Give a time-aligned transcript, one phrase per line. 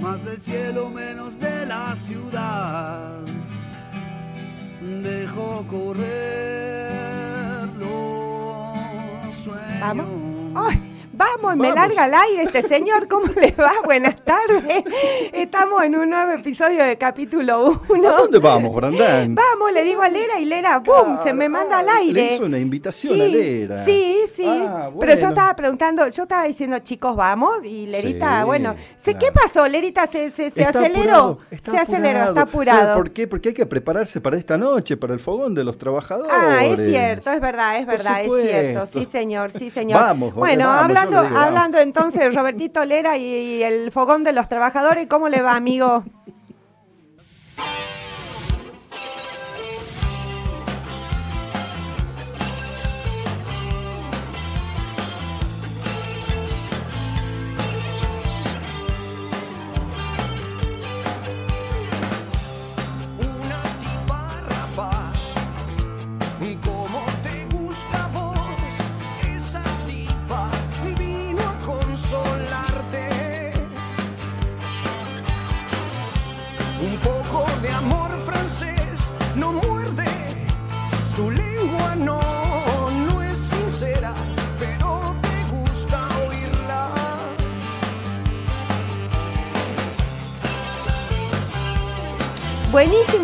[0.00, 3.20] más del cielo menos de la ciudad.
[4.80, 6.08] Dejo correr
[7.78, 9.80] los sueños.
[9.80, 10.06] Vamos.
[10.54, 10.91] ¡Ay!
[11.14, 13.06] Vamos, me larga al aire este señor.
[13.06, 13.72] ¿Cómo le va?
[13.84, 14.82] Buenas tardes.
[15.32, 18.08] Estamos en un nuevo episodio de capítulo 1.
[18.08, 19.34] ¿A dónde vamos, Brandán?
[19.34, 21.18] Vamos, le digo a Lera y Lera, ¡bum!
[21.22, 22.12] se me manda al aire.
[22.12, 23.84] Le hizo una invitación a Lera.
[23.84, 24.46] Sí, sí.
[24.48, 27.62] Ah, Pero yo estaba preguntando, yo estaba diciendo, chicos, vamos.
[27.62, 29.18] Y Lerita, Sí, bueno, ¿sé claro.
[29.26, 29.68] ¿qué pasó?
[29.68, 30.78] Lerita se, se, aceleró.
[30.80, 32.94] apurado, se aceleró, está ¿Sabe apurado.
[32.94, 33.26] por qué?
[33.26, 36.32] Porque hay que prepararse para esta noche, para el fogón de los trabajadores.
[36.34, 38.86] Ah, es cierto, es verdad, es verdad, es cierto.
[38.86, 40.00] Sí, señor, sí, señor.
[40.00, 44.32] Vamos, bueno, vamos, hablando, digo, hablando entonces de Robertito Lera y, y el fogón de
[44.32, 46.04] los trabajadores, ¿cómo le va, amigo?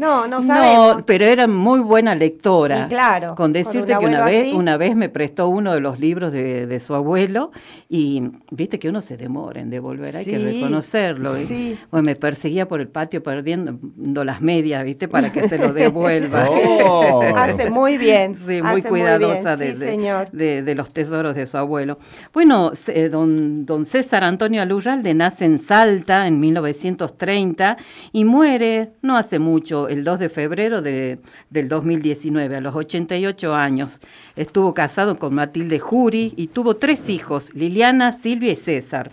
[0.00, 1.02] No, no No, sabemos.
[1.06, 2.84] pero era muy buena lectora.
[2.86, 4.52] Y claro, Con con decirte un que una vez, así.
[4.56, 7.50] una vez me prestó uno de los libros de, de su abuelo
[7.88, 11.38] y viste que uno se demora en devolver, hay que Sí, reconocerlo.
[11.40, 15.72] y, bueno, me perseguía por el patio perdiendo las medias, viste, para que se lo
[15.72, 16.50] devuelva.
[16.88, 17.22] Oh.
[17.34, 18.34] Hace muy bien.
[18.46, 20.30] Sí, hace muy cuidadosa bien, de, sí, de- señor.
[20.32, 21.98] de- de los tesoros de su abuelo.
[22.34, 27.76] Bueno, se- eh, don, don César Antonio Alurralde nace en Salta en 1930
[28.12, 31.18] y muere no hace mucho, el 2 de febrero de,
[31.50, 33.98] del 2019, a los 88 años.
[34.36, 39.10] Estuvo casado con Matilde Jury y tuvo tres hijos, Liliana, Silvia y César.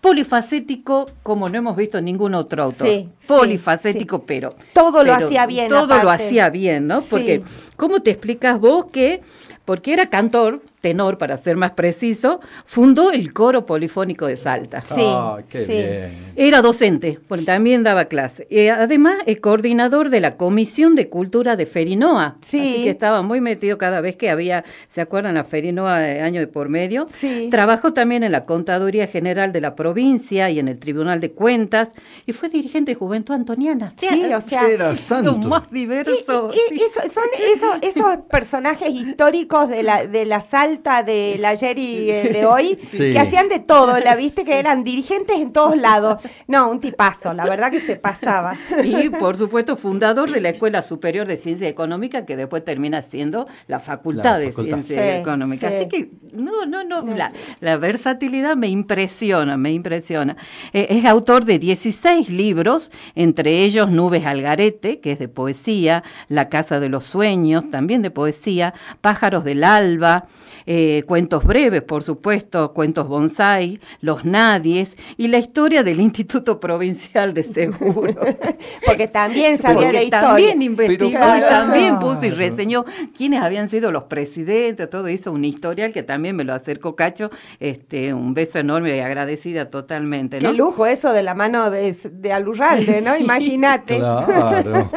[0.00, 2.86] Polifacético como no hemos visto ningún otro autor.
[2.86, 7.02] Sí, sí, Polifacético, pero Todo lo hacía bien, Todo lo hacía bien, ¿no?
[7.02, 7.42] Porque,
[7.76, 9.22] ¿cómo te explicas vos que,
[9.64, 14.82] porque era cantor, tenor para ser más preciso, fundó el coro polifónico de Salta?
[14.82, 15.72] Sí, Ah, qué sí.
[15.72, 16.32] bien.
[16.36, 18.46] Era docente, porque también daba clase.
[18.50, 22.36] Y además, es coordinador de la Comisión de Cultura de Ferinoa.
[22.42, 22.58] Sí.
[22.60, 24.62] Así que estaba muy metido cada vez que había,
[24.94, 25.36] ¿se acuerdan?
[25.36, 27.06] La Ferinoa de año de por medio.
[27.14, 27.48] Sí.
[27.50, 31.88] Trabajó también en la Contaduría General de la provincia y en el Tribunal de Cuentas.
[32.26, 33.94] Y fue dirigente de Juventud Antoniana.
[33.96, 35.34] Sí, o sea, Era lo santo.
[35.48, 36.50] más diverso.
[36.52, 36.82] Y- y- sí.
[36.84, 42.32] eso- son esos, esos personajes históricos de la, de la Salta del ayer y el
[42.32, 43.12] de hoy, Sí.
[43.12, 46.22] que hacían de todo, la viste que eran dirigentes en todos lados.
[46.46, 48.54] No, un tipazo, la verdad que se pasaba.
[48.82, 53.46] Y, por supuesto, fundador de la Escuela Superior de Ciencia Económica, que después termina siendo
[53.68, 54.82] la Facultad La de facultad.
[54.82, 55.68] Ciencia Sí, Económica.
[55.68, 55.74] sí.
[55.76, 57.14] Así que, no, no, no, No.
[57.16, 60.36] la, la versatilidad me impresiona, me impresiona.
[60.72, 66.02] Eh, es autor de 16 libros, entre ellos Nubes al Garete, que es de poesía,
[66.28, 70.26] La Casa de los Sueños, también de poesía, Pájaros del Alba,
[70.66, 77.34] eh, cuentos breves, por supuesto, cuentos bonsai, Los Nadies y la historia del Instituto Provincial
[77.34, 78.20] de Seguro.
[78.86, 80.28] Porque también sabía Porque de historia.
[80.28, 82.84] también investigó y también puso y reseñó
[83.16, 87.30] quiénes habían sido los presidentes, todo hizo un historial que también me lo acercó Cacho,
[87.60, 90.50] este, un beso enorme y agradecida totalmente, ¿no?
[90.50, 93.16] Qué lujo eso de la mano de, de Alurralde, ¿no?
[93.24, 93.98] Imagínate.
[93.98, 94.90] Claro.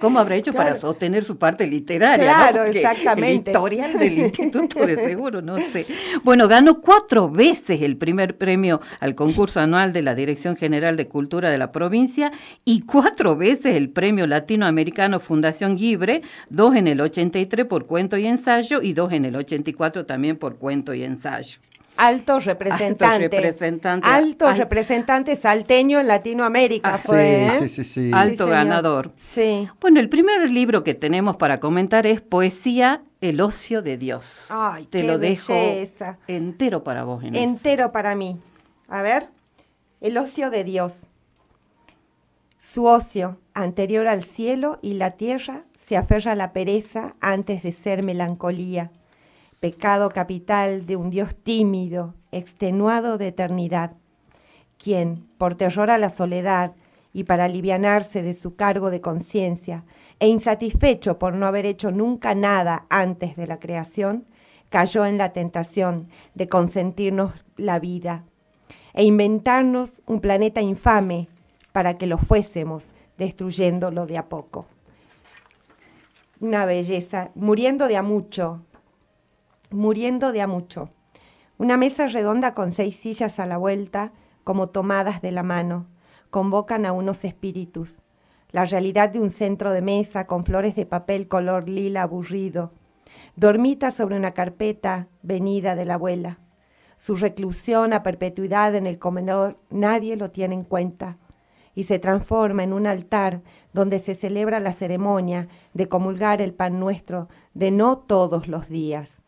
[0.00, 2.24] ¿Cómo habrá hecho para sostener su parte literaria?
[2.24, 3.50] Claro, exactamente.
[3.50, 5.86] El historial del Instituto de Seguro, no sé.
[6.24, 11.08] Bueno, ganó cuatro veces el primer premio al concurso anual de la Dirección General de
[11.08, 12.32] Cultura de la provincia
[12.64, 18.26] y cuatro veces el premio latinoamericano Fundación Libre, dos en el 83 por cuento y
[18.26, 21.58] ensayo y dos en el 84 también por cuento y ensayo.
[21.98, 23.04] Alto representante.
[23.24, 24.06] Alto representante.
[24.06, 27.50] Alto Al- representante salteño en Latinoamérica Ah, fue, ¿eh?
[27.60, 28.10] Sí, sí, sí, sí.
[28.12, 29.12] Alto ganador.
[29.18, 29.66] Sí.
[29.80, 34.46] Bueno, el primer libro que tenemos para comentar es Poesía, el ocio de Dios.
[34.48, 36.18] Ay, Te qué lo dejo belleza.
[36.26, 37.42] entero para vos, Inés.
[37.42, 38.38] Entero para mí.
[38.88, 39.28] A ver.
[40.00, 41.06] El ocio de Dios.
[42.58, 47.72] Su ocio, anterior al cielo y la tierra, se aferra a la pereza antes de
[47.72, 48.90] ser melancolía,
[49.60, 53.92] pecado capital de un Dios tímido, extenuado de eternidad,
[54.78, 56.72] quien, por terror a la soledad
[57.16, 59.84] y para alivianarse de su cargo de conciencia,
[60.20, 64.26] e insatisfecho por no haber hecho nunca nada antes de la creación,
[64.68, 68.24] cayó en la tentación de consentirnos la vida
[68.92, 71.28] e inventarnos un planeta infame
[71.72, 74.66] para que lo fuésemos, destruyéndolo de a poco.
[76.38, 78.60] una belleza, muriendo de a mucho,
[79.70, 80.90] muriendo de a mucho.
[81.56, 84.12] Una mesa redonda con seis sillas a la vuelta,
[84.44, 85.86] como tomadas de la mano,
[86.30, 88.00] convocan a unos espíritus.
[88.50, 92.72] La realidad de un centro de mesa con flores de papel color lila aburrido.
[93.36, 96.38] Dormita sobre una carpeta venida de la abuela.
[96.96, 101.18] Su reclusión a perpetuidad en el comedor nadie lo tiene en cuenta
[101.74, 103.42] y se transforma en un altar
[103.74, 109.20] donde se celebra la ceremonia de comulgar el pan nuestro de no todos los días.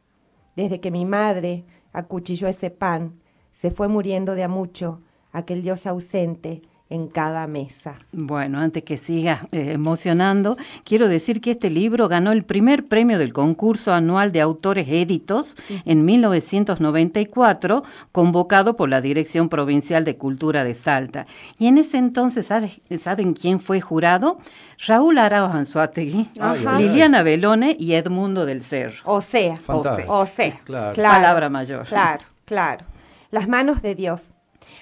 [0.57, 3.21] Desde que mi madre acuchilló ese pan,
[3.53, 7.97] se fue muriendo de a mucho aquel Dios ausente en cada mesa.
[8.13, 13.19] Bueno, antes que siga eh, emocionando, quiero decir que este libro ganó el primer premio
[13.19, 20.65] del concurso anual de autores éditos en 1994, convocado por la Dirección Provincial de Cultura
[20.65, 21.27] de Salta.
[21.59, 24.39] Y en ese entonces, ¿saben quién fue jurado?
[24.87, 26.31] Raúl Arauz Anzuategui,
[26.79, 28.97] Liliana Belone y Edmundo del Cerro.
[29.05, 30.95] O sea, o sea, claro.
[30.95, 31.85] palabra mayor.
[31.87, 32.85] Claro, claro.
[33.31, 34.31] Las manos de Dios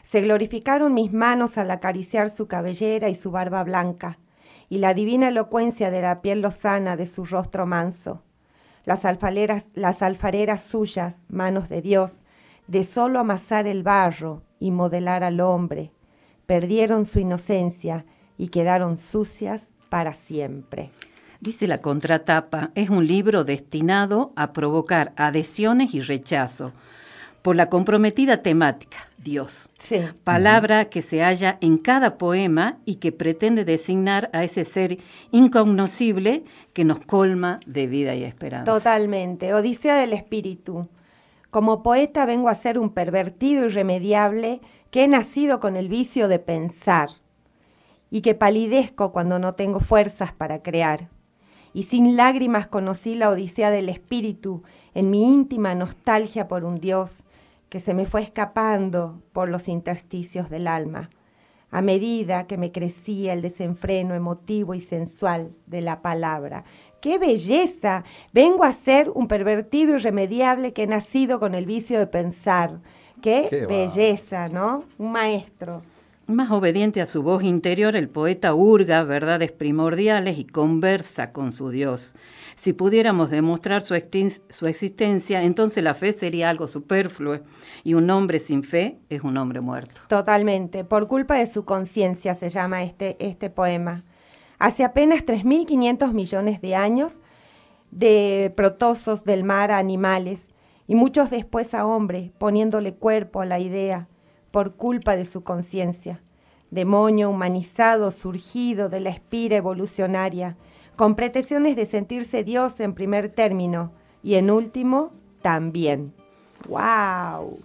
[0.04, 4.18] se glorificaron mis manos al acariciar su cabellera y su barba blanca,
[4.68, 8.22] y la divina elocuencia de la piel lozana de su rostro manso.
[8.84, 12.22] Las, alfareras, las alfareras suyas, manos de Dios,
[12.66, 15.90] de solo amasar el barro y modelar al hombre,
[16.46, 18.04] perdieron su inocencia
[18.38, 20.90] y quedaron sucias para siempre.
[21.40, 26.72] Dice la contratapa, es un libro destinado a provocar adhesiones y rechazo
[27.46, 29.70] por la comprometida temática, Dios.
[30.24, 34.98] Palabra que se halla en cada poema y que pretende designar a ese ser
[35.30, 38.72] incognoscible que nos colma de vida y esperanza.
[38.72, 39.54] Totalmente.
[39.54, 40.88] Odisea del Espíritu.
[41.50, 44.60] Como poeta vengo a ser un pervertido irremediable
[44.90, 47.10] que he nacido con el vicio de pensar
[48.10, 51.10] y que palidezco cuando no tengo fuerzas para crear.
[51.72, 57.22] Y sin lágrimas conocí la Odisea del Espíritu en mi íntima nostalgia por un Dios
[57.68, 61.10] que se me fue escapando por los intersticios del alma,
[61.70, 66.64] a medida que me crecía el desenfreno emotivo y sensual de la palabra.
[67.00, 68.04] ¡Qué belleza!
[68.32, 72.78] Vengo a ser un pervertido irremediable que he nacido con el vicio de pensar.
[73.20, 74.84] ¡Qué, belleza, ¿no?
[74.98, 75.82] Un maestro.
[76.28, 81.70] Más obediente a su voz interior, el poeta hurga verdades primordiales y conversa con su
[81.70, 82.16] Dios.
[82.56, 83.94] Si pudiéramos demostrar su,
[84.50, 87.38] su, existencia, entonces la fe sería algo superfluo
[87.84, 90.00] y un hombre sin fe es un hombre muerto.
[90.08, 90.82] Totalmente.
[90.82, 94.02] Por culpa de su conciencia se llama este, este poema.
[94.58, 97.20] Hace apenas 3.500 millones de años,
[97.92, 100.48] de protosos del mar a animales
[100.88, 104.08] y muchos después a hombres, poniéndole cuerpo a la idea
[104.50, 106.20] por culpa de su conciencia,
[106.70, 110.56] demonio humanizado surgido de la espira evolucionaria,
[110.96, 115.12] con pretensiones de sentirse Dios en primer término y en último
[115.42, 116.12] también.
[116.68, 117.60] ¡Wow!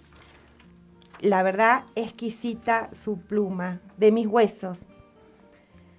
[1.20, 4.80] La verdad exquisita su pluma, de mis huesos.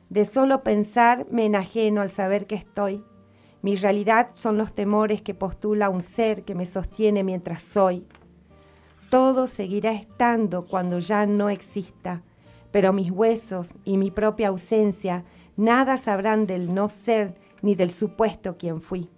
[0.10, 3.04] De solo pensar me enajeno al saber que estoy.
[3.62, 8.06] Mi realidad son los temores que postula un ser que me sostiene mientras soy
[9.14, 12.24] todo seguirá estando cuando ya no exista,
[12.72, 15.24] pero mis huesos y mi propia ausencia
[15.56, 19.12] nada sabrán del no ser ni del supuesto quien fui.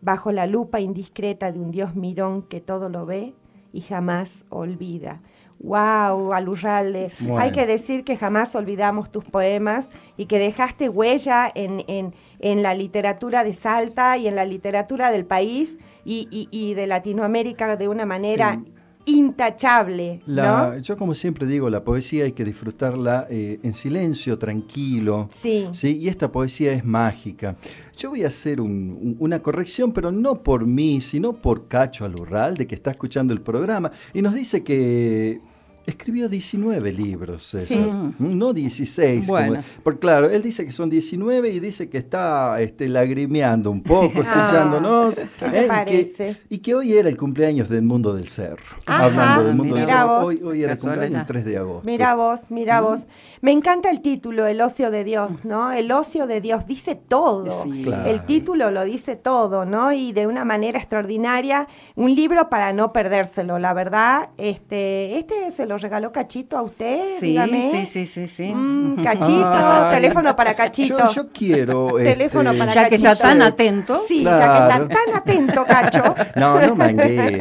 [0.00, 3.34] Bajo la lupa indiscreta de un Dios mirón que todo lo ve
[3.74, 5.20] y jamás olvida.
[5.58, 7.12] ¡Wow, Alurralde!
[7.38, 12.62] Hay que decir que jamás olvidamos tus poemas y que dejaste huella en, en, en
[12.62, 17.88] la literatura de Salta y en la literatura del país y, y, de Latinoamérica de
[17.88, 18.62] una manera
[19.06, 20.20] intachable.
[20.26, 20.78] ¿no?
[20.78, 25.30] Yo como siempre digo, la poesía hay que disfrutarla eh, en silencio, tranquilo.
[25.40, 25.68] Sí.
[25.72, 25.96] sí.
[25.96, 27.56] Y esta poesía es mágica.
[27.96, 32.66] Yo voy a hacer una corrección, pero no por mí, sino por Cacho Alurral, de
[32.66, 35.40] que está escuchando el programa, y nos dice que
[35.86, 37.78] Escribió 19 libros, César,
[38.18, 39.28] no 16.
[39.28, 39.62] Bueno.
[39.84, 44.06] porque claro, él dice que son 19 y dice que está este, lagrimeando un poco,
[44.22, 45.16] escuchándonos.
[45.42, 46.36] ¿eh?
[46.48, 48.64] Y, que, hoy era el cumpleaños del mundo del cerro.
[48.86, 50.18] hablando del mundo del cerro.
[50.24, 51.86] Hoy, hoy, era el cumpleaños el 3 de agosto.
[51.86, 53.06] Mira vos, mira vos.
[53.40, 55.70] Me encanta el título, El ocio de Dios, ¿no?
[55.70, 57.64] El ocio de Dios dice todo.
[58.04, 59.92] El título lo dice todo, ¿no?
[59.92, 61.68] Y de una manera extraordinaria.
[61.94, 64.30] Un libro para no perdérselo, la verdad.
[64.36, 67.20] Este, este se lo regaló Cachito a usted?
[67.20, 67.36] Sí,
[67.70, 68.52] sí, sí, sí, sí.
[68.54, 71.12] Mm, cachito, teléfono para Cachito.
[71.12, 71.88] Yo, quiero.
[71.96, 74.02] teléfono este, para ya que está tan atento.
[74.08, 76.14] Sí, ya que está tan atento, Cacho.
[76.36, 77.40] No, no mangué.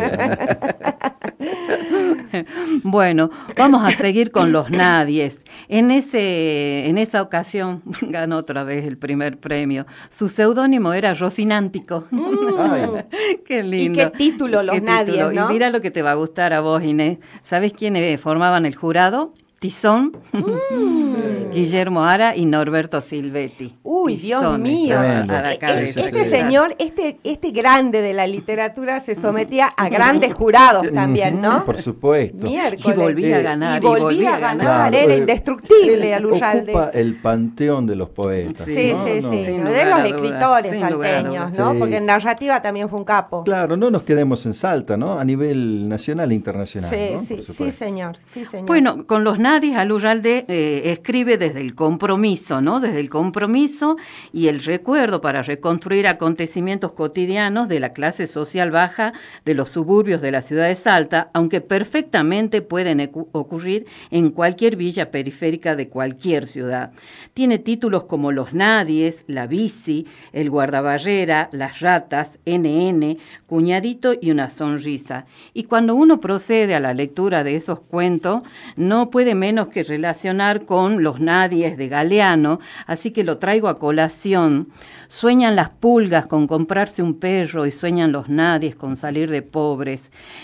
[2.83, 5.37] bueno, vamos a seguir con los nadies.
[5.67, 9.85] En, ese, en esa ocasión ganó otra vez el primer premio.
[10.09, 12.05] Su seudónimo era Rosinántico.
[13.45, 14.01] qué lindo.
[14.01, 16.83] ¿Y qué título, los nadies, Y mira lo que te va a gustar a vos,
[16.83, 17.19] Inés.
[17.43, 19.33] ¿Sabes quiénes formaban el jurado?
[19.65, 21.51] Tizón, mm.
[21.53, 23.73] Guillermo Ara y Norberto Silvetti.
[23.81, 25.01] Uy, Dios mío.
[25.01, 31.65] este señor, este, este grande de la literatura se sometía a grandes jurados también, ¿no?
[31.65, 32.45] Por supuesto.
[32.45, 32.59] Y
[32.93, 33.83] volvía a ganar.
[33.83, 34.93] Y volvía, a ganar.
[34.93, 36.71] Era indestructible Aluyalde.
[36.71, 38.67] Ocupa el panteón de los poetas.
[38.67, 39.57] Sí, sí, sí.
[39.57, 41.73] de los escritores salteños, ¿no?
[41.79, 43.43] Porque en narrativa también fue un capo.
[43.43, 45.17] Claro, no nos quedemos en Salta, ¿no?
[45.17, 46.91] A nivel nacional e internacional.
[46.91, 48.17] Sí, sí, sí, señor.
[48.31, 48.67] Sí, señor.
[48.67, 52.81] Bueno, con los Nadis, Aluyalde eh, escribe desde el compromiso, ¿no?
[52.81, 53.95] Desde el compromiso
[54.33, 59.13] y el recuerdo para reconstruir acontecimientos cotidianos de la clase social baja
[59.45, 65.09] de los suburbios de la ciudad de Salta, aunque perfectamente pueden ocurrir en cualquier villa
[65.09, 66.91] periférica de cualquier ciudad.
[67.33, 74.49] Tiene títulos como Los Nadies, La Bici, El Guardabarrera, Las Ratas, NN, Cuñadito y una
[74.49, 75.27] sonrisa.
[75.53, 78.41] Y cuando uno procede a la lectura de esos cuentos,
[78.75, 83.77] no puede menos que relacionar con los nadies de Galeano, así que lo traigo a
[83.77, 84.69] colación.
[85.07, 90.01] Sueñan las pulgas con comprarse un perro y sueñan los nadies con salir de pobres.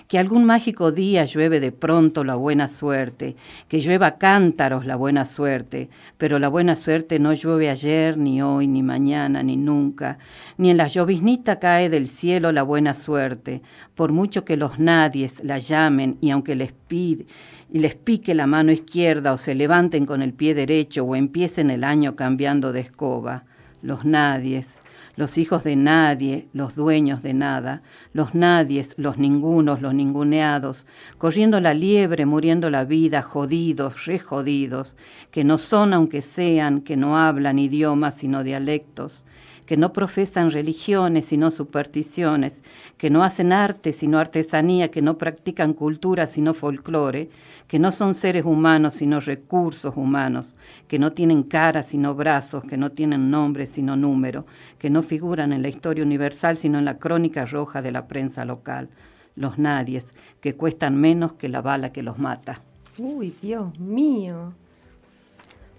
[0.08, 3.36] Que algún mágico día llueve de pronto la buena suerte,
[3.68, 8.68] que llueva cántaros la buena suerte, pero la buena suerte no llueve ayer, ni hoy,
[8.68, 10.20] ni mañana, ni nunca,
[10.58, 13.62] ni en la lloviznita cae del cielo la buena suerte,
[13.96, 17.26] por mucho que los nadies la llamen y aunque les pide
[17.72, 21.72] y les pique la mano izquierda o se levanten con el pie derecho o empiecen
[21.72, 23.46] el año cambiando de escoba.
[23.82, 24.68] Los nadies,
[25.16, 27.82] los hijos de nadie, los dueños de nada,
[28.14, 30.86] los nadies, los ningunos, los ninguneados,
[31.18, 34.96] corriendo la liebre, muriendo la vida, jodidos, rejodidos,
[35.32, 39.24] que no son aunque sean, que no hablan idiomas sino dialectos,
[39.66, 42.54] que no profesan religiones sino supersticiones,
[43.02, 47.30] que no hacen arte sino artesanía, que no practican cultura sino folclore,
[47.68, 50.54] que no son seres humanos sino recursos humanos,
[50.88, 54.46] que no tienen cara sino brazos, que no tienen nombre sino número,
[54.78, 58.46] que no figuran en la historia universal sino en la crónica roja de la prensa
[58.46, 58.88] local,
[59.36, 60.06] los nadies,
[60.40, 62.62] que cuestan menos que la bala que los mata.
[63.00, 64.54] Uy, Dios mío.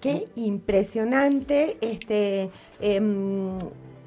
[0.01, 3.01] Qué impresionante este eh,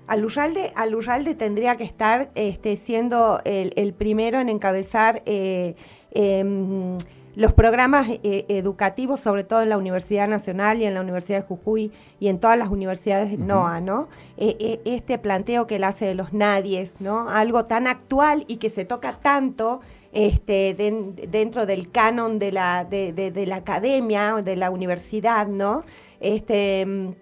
[0.07, 5.75] Alurralde, tendría que estar este, siendo el, primero en encabezar eh,
[6.11, 6.97] em,
[7.35, 11.47] los programas eh, educativos, sobre todo en la Universidad Nacional y en la Universidad de
[11.47, 14.07] Jujuy y en todas las universidades de NOA, ¿no?
[14.37, 17.27] Eh, este planteo que él hace de los nadies, ¿no?
[17.29, 19.81] Algo tan actual y que se toca tanto
[20.13, 25.83] este, dentro del canon de la, de, de la academia, de la universidad, ¿no?
[26.21, 27.15] Este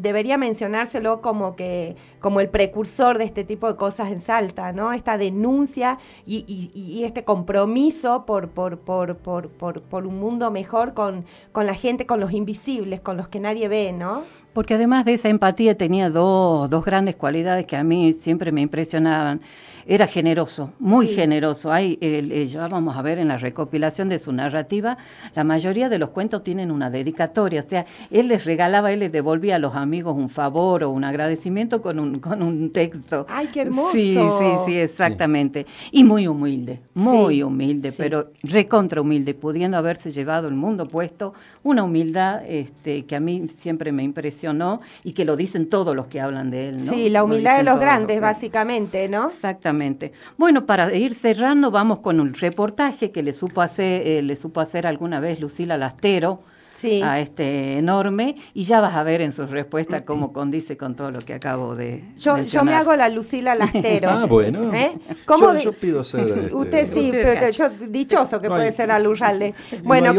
[0.00, 4.92] debería mencionárselo como que como el precursor de este tipo de cosas en Salta, ¿no?
[4.92, 11.66] Esta denuncia y, este compromiso por, por, por, por, por, un mundo mejor con, con
[11.66, 14.22] la gente, con los invisibles, con los que nadie ve, ¿no?
[14.52, 18.62] Porque además de esa empatía tenía dos, dos grandes cualidades que a mí siempre me
[18.62, 19.40] impresionaban
[19.86, 21.70] era generoso, muy generoso.
[21.72, 21.96] Hay,
[22.50, 24.98] ya vamos a ver en la recopilación de su narrativa,
[25.34, 29.12] la mayoría de los cuentos tienen una dedicatoria, o sea, él les regalaba, él les
[29.12, 33.26] devolvía a los amigos un favor o un agradecimiento con un, con un texto.
[33.28, 33.92] ¡Ay, qué hermoso!
[33.92, 35.66] Sí, sí, sí, exactamente.
[35.92, 41.84] Y muy humilde, muy humilde, pero recontra humilde, pudiendo haberse llevado el mundo puesto, una
[41.84, 46.20] humildad este, que a mí siempre me impresionó y que lo dicen todos los que
[46.20, 46.92] hablan de él, ¿no?
[46.92, 49.28] Sí, la humildad de los grandes, básicamente, ¿no?
[49.28, 49.75] Exactamente.
[50.36, 54.60] Bueno, para ir cerrando, vamos con un reportaje que le supo hacer, eh, le supo
[54.60, 56.40] hacer alguna vez Lucila Lastero
[56.84, 61.10] a este enorme y ya vas a ver en sus respuestas cómo condice con todo
[61.10, 64.10] lo que acabo de yo, Yo me hago la Lucila Lastero.
[64.10, 64.72] ah, bueno.
[64.74, 64.98] ¿Eh?
[65.62, 66.28] yo, pido ser...
[66.28, 69.54] Este, Usted sí, pero yo dichoso que puede ser Alurralde.
[69.82, 70.14] Bueno,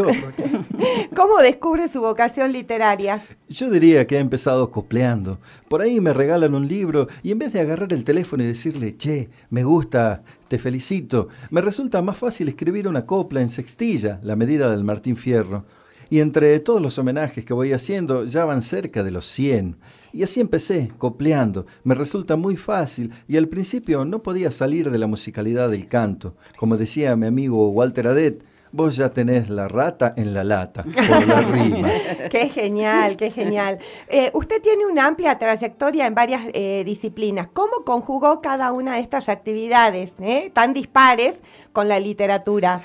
[1.14, 3.22] ¿cómo descubre su vocación literaria?
[3.48, 5.38] Yo diría que ha empezado copleando.
[5.68, 8.96] Por ahí me regalan un libro y en vez de agarrar el teléfono y decirle,
[8.96, 14.36] che, me gusta, te felicito, me resulta más fácil escribir una copla en sextilla, la
[14.36, 15.64] medida del Martín Fierro
[16.10, 19.76] y entre todos los homenajes que voy haciendo ya van cerca de los 100.
[20.12, 21.66] Y así empecé, copleando.
[21.84, 26.34] Me resulta muy fácil y al principio no podía salir de la musicalidad del canto.
[26.56, 28.42] Como decía mi amigo Walter Adet,
[28.72, 31.88] vos ya tenés la rata en la lata, por la rima.
[32.30, 33.78] Qué genial, qué genial.
[34.08, 37.48] Eh, usted tiene una amplia trayectoria en varias eh, disciplinas.
[37.52, 41.40] ¿Cómo conjugó cada una de estas actividades eh, tan dispares
[41.72, 42.82] con la literatura?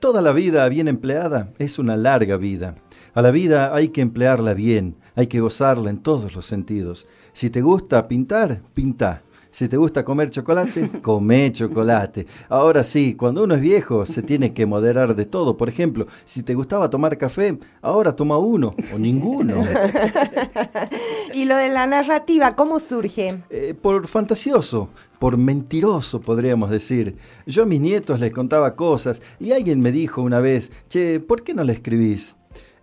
[0.00, 2.74] Toda la vida bien empleada es una larga vida.
[3.14, 7.06] A la vida hay que emplearla bien, hay que gozarla en todos los sentidos.
[7.32, 9.22] Si te gusta pintar, pinta.
[9.56, 12.26] Si te gusta comer chocolate, come chocolate.
[12.50, 15.56] Ahora sí, cuando uno es viejo se tiene que moderar de todo.
[15.56, 19.64] Por ejemplo, si te gustaba tomar café, ahora toma uno o ninguno.
[21.32, 23.38] y lo de la narrativa, ¿cómo surge?
[23.48, 27.16] Eh, por fantasioso, por mentiroso, podríamos decir.
[27.46, 31.44] Yo a mis nietos les contaba cosas y alguien me dijo una vez, che, ¿por
[31.44, 32.36] qué no le escribís?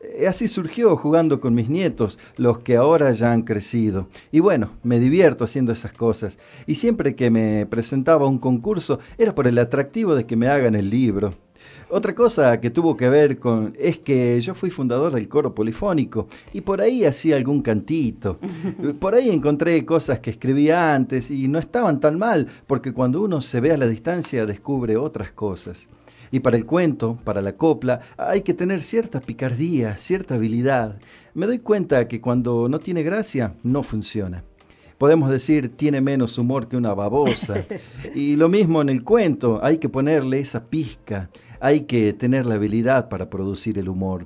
[0.04, 4.08] Eh, Así surgió jugando con mis nietos, los que ahora ya han crecido.
[4.32, 6.38] Y bueno, me divierto haciendo esas cosas.
[6.68, 10.48] Y siempre que me presentaba a un concurso era por el atractivo de que me
[10.48, 11.34] hagan el libro.
[11.90, 16.28] Otra cosa que tuvo que ver con es que yo fui fundador del coro polifónico
[16.52, 18.40] y por ahí hacía algún cantito.
[19.00, 23.42] Por ahí encontré cosas que escribía antes y no estaban tan mal, porque cuando uno
[23.42, 25.88] se ve a la distancia descubre otras cosas.
[26.34, 30.98] Y para el cuento, para la copla, hay que tener cierta picardía, cierta habilidad.
[31.36, 34.44] Me doy cuenta que cuando no tiene gracia, no funciona.
[34.98, 37.64] Podemos decir, tiene menos humor que una babosa.
[38.16, 42.56] Y lo mismo en el cuento, hay que ponerle esa pizca, hay que tener la
[42.56, 44.26] habilidad para producir el humor.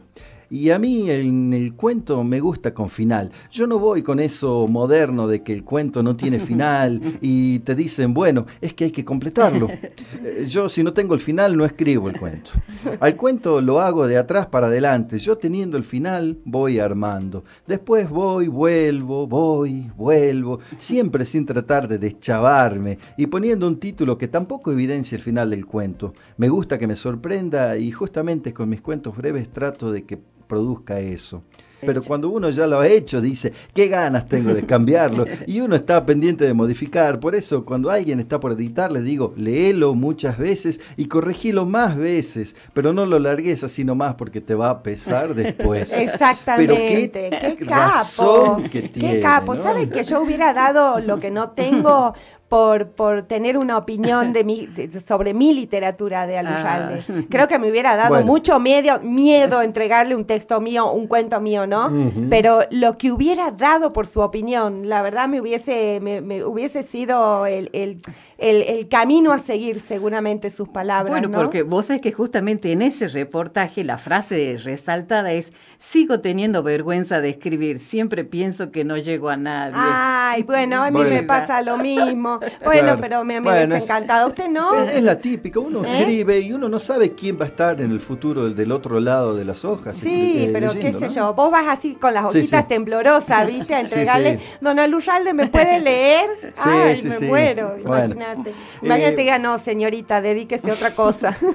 [0.50, 3.32] Y a mí en el cuento me gusta con final.
[3.52, 7.76] Yo no voy con eso moderno de que el cuento no tiene final y te
[7.76, 9.68] dicen, bueno, es que hay que completarlo.
[10.24, 12.52] Eh, Yo si no tengo el final no escribo el cuento.
[13.00, 15.20] Al cuento lo hago de atrás para adelante.
[15.20, 17.44] Yo teniendo el final voy armando.
[17.68, 24.28] Después voy, vuelvo, voy, vuelvo, siempre sin tratar de deschavarme y poniendo un título que
[24.28, 26.14] tampoco evidencia el final del cuento.
[26.38, 31.00] Me gusta que me sorprenda y justamente con mis cuentos breves trato de que produzca
[31.00, 31.44] eso.
[31.82, 35.26] Pero cuando uno ya lo ha hecho, dice, qué ganas tengo de cambiarlo.
[35.48, 37.20] Y uno está pendiente de modificar.
[37.20, 41.96] Por eso, cuando alguien está por editar, le digo, léelo muchas veces y corregilo más
[41.96, 42.56] veces.
[42.74, 45.94] Pero no lo largues así nomás porque te va a pesar después.
[45.94, 47.30] Exactamente.
[47.30, 48.70] Pero qué, qué razón capo.
[48.72, 49.56] qué capo.
[49.56, 49.64] ¿no?
[49.64, 52.14] ¿Sabes que yo hubiera dado lo que no tengo
[52.50, 57.04] por, por tener una opinión de mi, de- sobre mi literatura de Alujalde?
[57.10, 57.14] Ah.
[57.30, 58.26] Creo que me hubiera dado Bueno.
[58.26, 61.92] mucho miedo, miedo entregarle un texto mío, un cuento mío, ¿no?
[62.30, 66.84] Pero lo que hubiera dado por su opinión, la verdad me hubiese, me, me hubiese
[66.84, 68.00] sido el, el,
[68.38, 71.10] el, el camino a seguir seguramente sus palabras.
[71.12, 71.38] Bueno, ¿no?
[71.38, 77.20] porque vos sabés que justamente en ese reportaje la frase resaltada es, sigo teniendo vergüenza
[77.22, 79.74] de escribir, siempre pienso que no llego a nadie.
[79.76, 81.10] Ay, bueno, a mí Bueno.
[81.10, 82.40] me pasa lo mismo.
[82.64, 83.02] Bueno, Claro.
[83.02, 84.28] pero me, me Bueno, es- encantado.
[84.28, 84.74] ¿Usted no?
[84.76, 86.00] Es, es la típica, uno ¿Eh?
[86.00, 89.00] escribe y uno no sabe quién va a estar en el futuro del, del otro
[89.00, 89.98] lado de las hojas.
[89.98, 91.28] Sí, eh, pero leyendo, qué sé ¿no?
[91.30, 92.68] yo, vos vas así con las hojitas sí.
[92.70, 93.74] temblorosas, ¿viste?
[93.76, 94.44] A entregarle, sí.
[94.62, 96.28] don Alujalde, ¿me puede leer?
[96.56, 97.26] Sí, Ay, sí, me sí.
[97.26, 98.16] muero, Bueno.
[98.34, 98.50] Imagínate.
[98.52, 101.38] Eh, Imagínate que diga, no, señorita, dedíquese a otra cosa.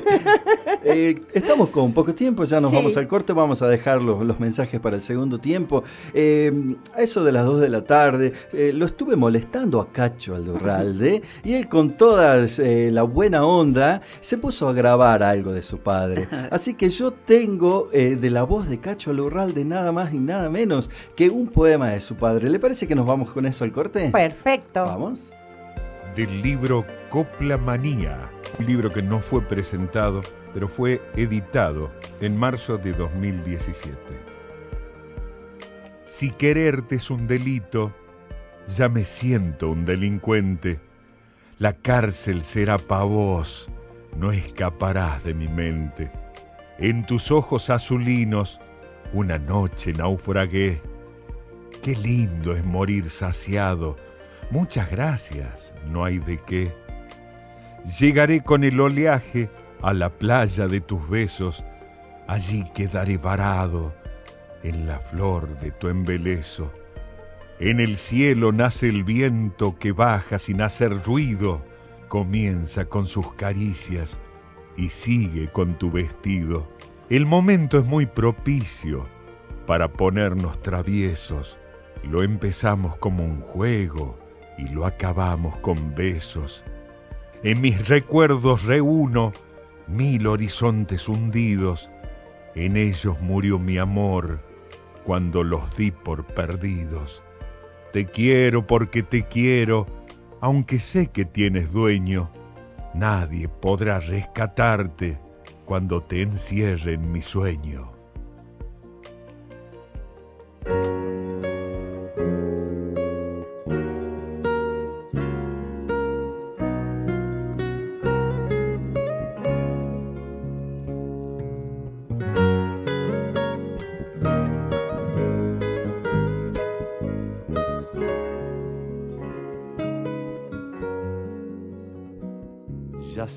[0.84, 2.76] Eh, estamos con poco tiempo, ya nos Sí.
[2.76, 5.84] vamos al corte, vamos a dejar los, los mensajes para el segundo tiempo.
[6.12, 6.52] Eh,
[6.96, 11.22] a eso de las 2 de la tarde, eh, lo estuve molestando a Cacho Aldurralde
[11.44, 15.78] y él con toda eh, la buena onda se puso a grabar algo de su
[15.78, 16.26] padre.
[16.50, 20.50] Así que yo tengo eh, de la voz de Cacho Aldurralde nada más y nada
[20.50, 22.50] menos que un poema de su padre.
[22.50, 24.10] ¿Le parece que nos vamos con eso al corte?
[24.10, 24.84] Perfecto.
[24.84, 25.20] Vamos.
[26.14, 30.20] Del libro Copla Manía, un libro que no fue presentado,
[30.52, 33.96] pero fue editado en marzo de 2017.
[36.04, 37.92] Si quererte es un delito,
[38.68, 40.78] ya me siento un delincuente.
[41.58, 43.68] La cárcel será pa' vos,
[44.16, 46.10] no escaparás de mi mente.
[46.78, 48.60] En tus ojos azulinos,
[49.12, 50.80] una noche naufragué.
[51.82, 53.96] Qué lindo es morir saciado.
[54.52, 56.74] Muchas gracias, no hay de qué.
[57.98, 59.48] Llegaré con el oleaje
[59.80, 61.64] a la playa de tus besos,
[62.28, 63.94] allí quedaré varado
[64.62, 66.70] en la flor de tu embeleso.
[67.60, 71.64] En el cielo nace el viento que baja sin hacer ruido,
[72.08, 74.18] comienza con sus caricias
[74.76, 76.68] y sigue con tu vestido.
[77.08, 79.06] El momento es muy propicio
[79.66, 81.56] para ponernos traviesos.
[82.02, 84.21] Lo empezamos como un juego
[84.58, 86.64] y lo acabamos con besos.
[87.42, 89.32] En mis recuerdos reúno
[89.86, 91.90] mil horizontes hundidos.
[92.54, 94.40] En ellos murió mi amor
[95.04, 97.22] cuando los di por perdidos.
[97.92, 99.86] Te quiero porque te quiero,
[100.40, 102.30] aunque sé que tienes dueño.
[102.94, 105.18] Nadie podrá rescatarte
[105.64, 107.90] cuando te encierre en mi sueño.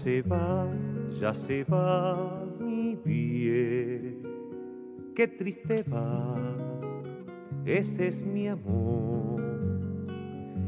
[0.06, 0.68] Se va,
[1.20, 4.22] ya se va mi bien,
[5.16, 6.38] qué triste va,
[7.66, 9.42] ese es mi amor.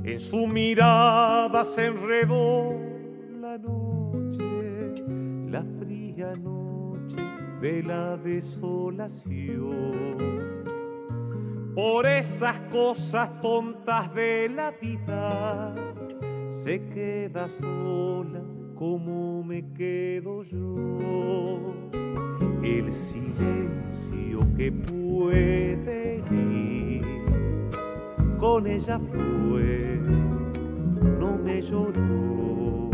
[0.04, 2.80] En su mirada se enredó
[3.39, 5.04] la noche,
[5.52, 7.21] la fría noche
[7.62, 9.67] de la desolación.
[11.76, 15.76] Por esas cosas tontas de la vida
[16.63, 18.26] se queda sola
[18.77, 21.73] como me quedo yo.
[22.63, 27.01] El silencio que puede ir
[28.37, 29.99] con ella fue,
[31.19, 32.91] no me lloró.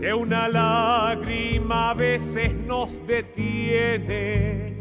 [0.00, 4.78] Que una lágrima a veces nos detiene,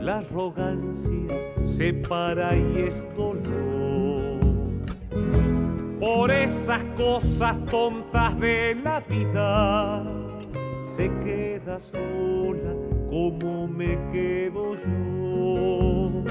[0.00, 4.29] la arrogancia se para y es dolor
[6.00, 10.02] por esas cosas tontas de la vida
[10.96, 12.74] se queda sola
[13.10, 16.24] como me quedo yo.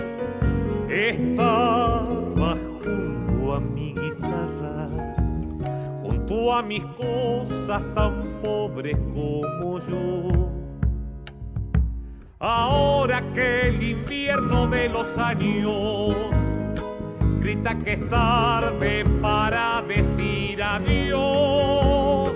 [0.89, 4.89] Estaba junto a mi guitarra,
[6.01, 10.49] junto a mis cosas tan pobres como yo.
[12.39, 16.15] Ahora que el invierno de los años
[17.39, 22.33] grita que es tarde para decir adiós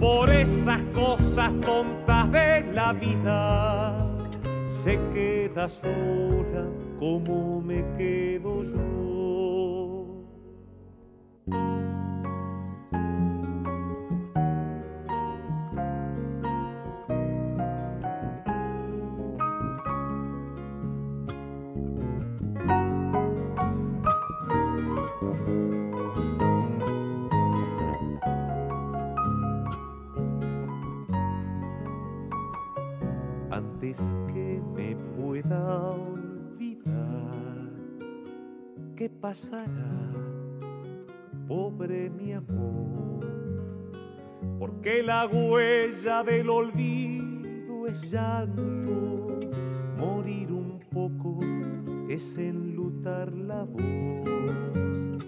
[0.00, 4.06] por esas cosas tontas de la vida.
[4.82, 8.96] Se queda sola como me quedo yo
[38.96, 40.10] ¿Qué pasará,
[41.46, 43.26] pobre mi amor?
[44.58, 49.38] Porque la huella del olvido es llanto,
[49.98, 51.40] morir un poco
[52.08, 55.24] es enlutar la voz.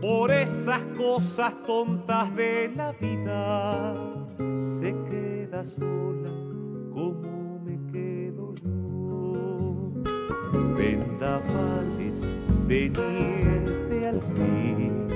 [0.00, 3.94] Por esas cosas tontas de la vida
[4.80, 6.30] se queda sola
[6.94, 9.92] como me quedo yo.
[10.78, 11.93] Vendavales
[12.74, 15.08] de nieve al fin,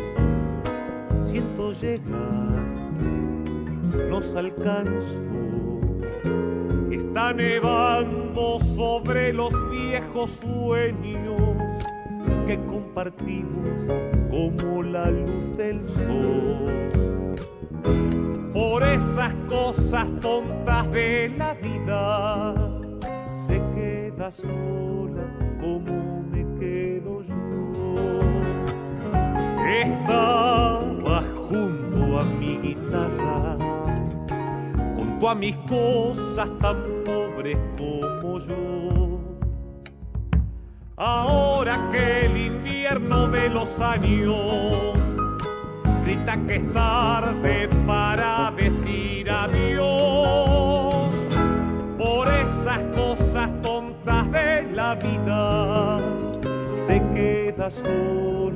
[1.25, 2.62] siento llegar,
[4.09, 5.81] nos alcanzó.
[6.92, 11.57] Está nevando sobre los viejos sueños
[12.47, 13.66] que compartimos
[14.31, 16.88] como la luz del sol
[18.53, 22.55] por esas cosas tontas de la vida
[23.47, 25.25] se queda sola
[25.61, 26.08] como
[29.68, 33.59] Estaba junto a mi guitarra,
[34.96, 39.20] junto a mis cosas tan pobres como yo.
[40.96, 44.94] Ahora que el invierno de los años
[46.02, 51.11] grita que es tarde para decir adiós
[51.98, 56.00] por esas cosas tontas de la vida
[56.87, 58.47] se queda sola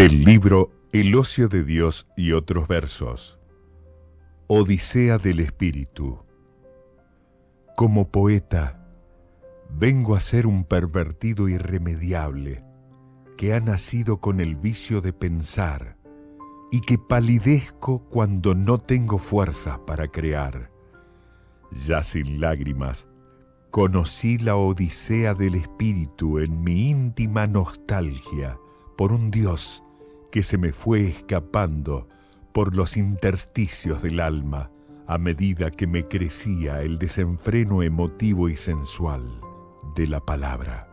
[0.00, 3.38] Del libro El ocio de Dios y otros versos.
[4.46, 6.24] Odisea del Espíritu.
[7.76, 8.82] Como poeta,
[9.68, 12.64] vengo a ser un pervertido irremediable
[13.36, 15.98] que ha nacido con el vicio de pensar
[16.72, 20.70] y que palidezco cuando no tengo fuerzas para crear.
[21.84, 23.06] Ya sin lágrimas,
[23.70, 28.56] conocí la Odisea del Espíritu en mi íntima nostalgia
[28.96, 29.84] por un Dios
[30.30, 32.08] que se me fue escapando
[32.52, 34.70] por los intersticios del alma
[35.06, 39.40] a medida que me crecía el desenfreno emotivo y sensual
[39.96, 40.89] de la palabra.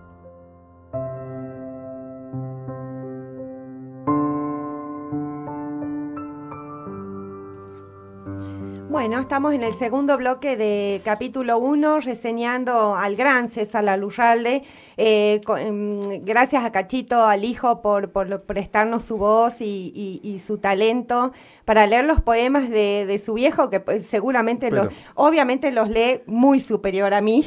[8.98, 14.64] Bueno, estamos en el segundo bloque de capítulo 1, reseñando al gran César Lalurralde.
[15.00, 20.40] Eh, em, gracias a Cachito, al hijo, por, por prestarnos su voz y, y- y
[20.40, 21.32] su talento
[21.64, 26.22] para leer los poemas de, de su viejo, que pues, seguramente, los, obviamente los lee
[26.26, 27.46] muy superior a mí.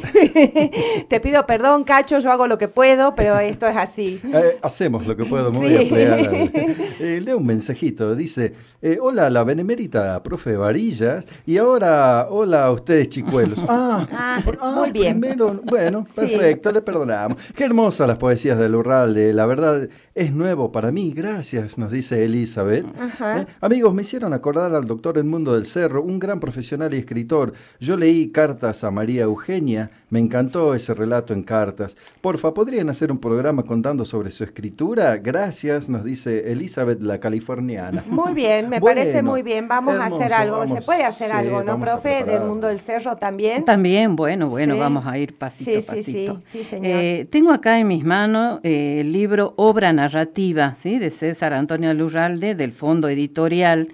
[1.09, 4.21] Te pido perdón, Cacho, yo hago lo que puedo, pero esto es así.
[4.33, 5.85] Eh, hacemos lo que puedo, me voy a Sí.
[5.87, 6.19] plegar.
[6.21, 6.53] al-
[7.01, 12.73] Eh, leo un mensajito, dice, eh, hola la benemérita profe Varillas y ahora hola a
[12.73, 13.59] ustedes chicuelos.
[13.69, 15.21] Ah, Ah, ah, muy bien.
[15.21, 16.21] primero, bueno, Sí.
[16.21, 17.39] perfecto, le perdonamos.
[17.55, 22.25] Qué hermosas las poesías del Urralde, la verdad es nuevo para mí, gracias, nos dice
[22.25, 22.85] Elizabeth.
[22.99, 23.41] Ajá.
[23.43, 27.53] Eh, Amigos, me hicieron acordar al doctor Edmundo del Cerro, un gran profesional y escritor.
[27.79, 31.97] Yo leí cartas a María Eugenia, me encantó ese relato en cartas.
[32.21, 35.17] Porfa, ¿podrían hacer un programa contando sobre su escritura?
[35.19, 38.03] Gracias, nos dice Elizabeth la californiana.
[38.09, 39.69] Muy bien, me Bueno, parece muy bien.
[39.69, 40.59] Vamos a hacer algo.
[40.59, 42.25] vamos, Se puede hacer sí, algo, ¿no, profe?
[42.25, 43.65] Del mundo del cerro también.
[43.65, 44.81] También, bueno, bueno, Sí.
[44.81, 46.41] vamos a ir pasito Sí, a sí, sí, pasito.
[46.47, 46.87] sí, señor.
[46.87, 50.99] Eh, tengo acá en mis manos eh, el libro Obra Narrativa, ¿sí?
[50.99, 53.89] de César Antonio Lurralde, del Fondo Editorial.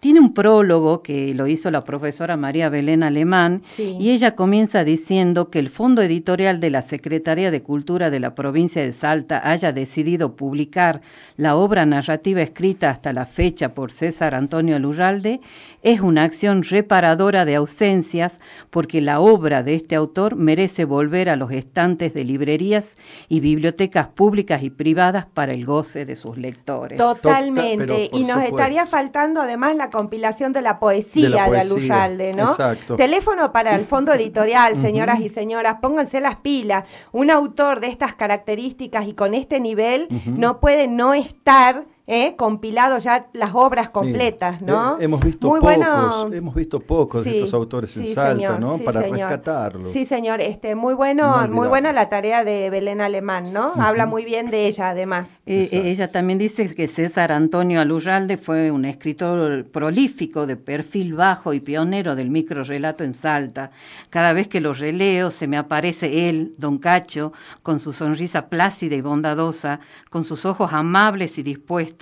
[0.00, 3.96] Tiene un prólogo que lo hizo la profesora María Belén Alemán Sí.
[3.98, 8.34] y ella comienza diciendo que el Fondo Editorial de la Secretaría de Cultura de la
[8.34, 11.00] provincia de Salta haya decidido publicar
[11.38, 15.40] la obra narrativa escrita hasta la fecha por César Antonio Lurralde
[15.84, 21.36] es una acción reparadora de ausencias porque la obra de este autor merece volver a
[21.36, 22.86] los estantes de librerías
[23.28, 26.96] y bibliotecas públicas y privadas para el goce de sus lectores.
[26.98, 28.08] Totalmente.
[28.12, 28.56] y nos supuesto.
[28.56, 32.50] estaría faltando además la compilación de la poesía de, la poesía, Aluyalde, ¿no?
[32.50, 32.96] exacto.
[32.96, 36.88] Teléfono para el fondo editorial, señoras y señoras, pónganse las pilas.
[37.12, 42.98] Un autor de estas características y con este nivel no puede no estar eh, compilado
[42.98, 44.64] ya las obras completas, Sí.
[44.66, 44.98] ¿no?
[45.00, 46.32] Eh, hemos visto Muy pocos, bueno.
[46.34, 48.76] hemos visto pocos de Sí, estos autores en sí, Salta, señor, ¿no?
[48.78, 49.18] sí, Para señor.
[49.30, 49.92] rescatarlos.
[49.92, 53.72] Sí, señor, este, muy bueno, No muy buena la tarea de Belén Alemán, ¿no?
[53.76, 55.28] Habla muy bien de ella, además.
[55.46, 61.14] Eh, eh, ella también dice que César Antonio Alurralde fue un escritor prolífico, de perfil
[61.14, 63.70] bajo y pionero del microrelato en Salta.
[64.10, 68.94] Cada vez que lo releo se me aparece él, don Cacho, con su sonrisa plácida
[68.94, 71.93] y bondadosa, con sus ojos amables y dispuestos,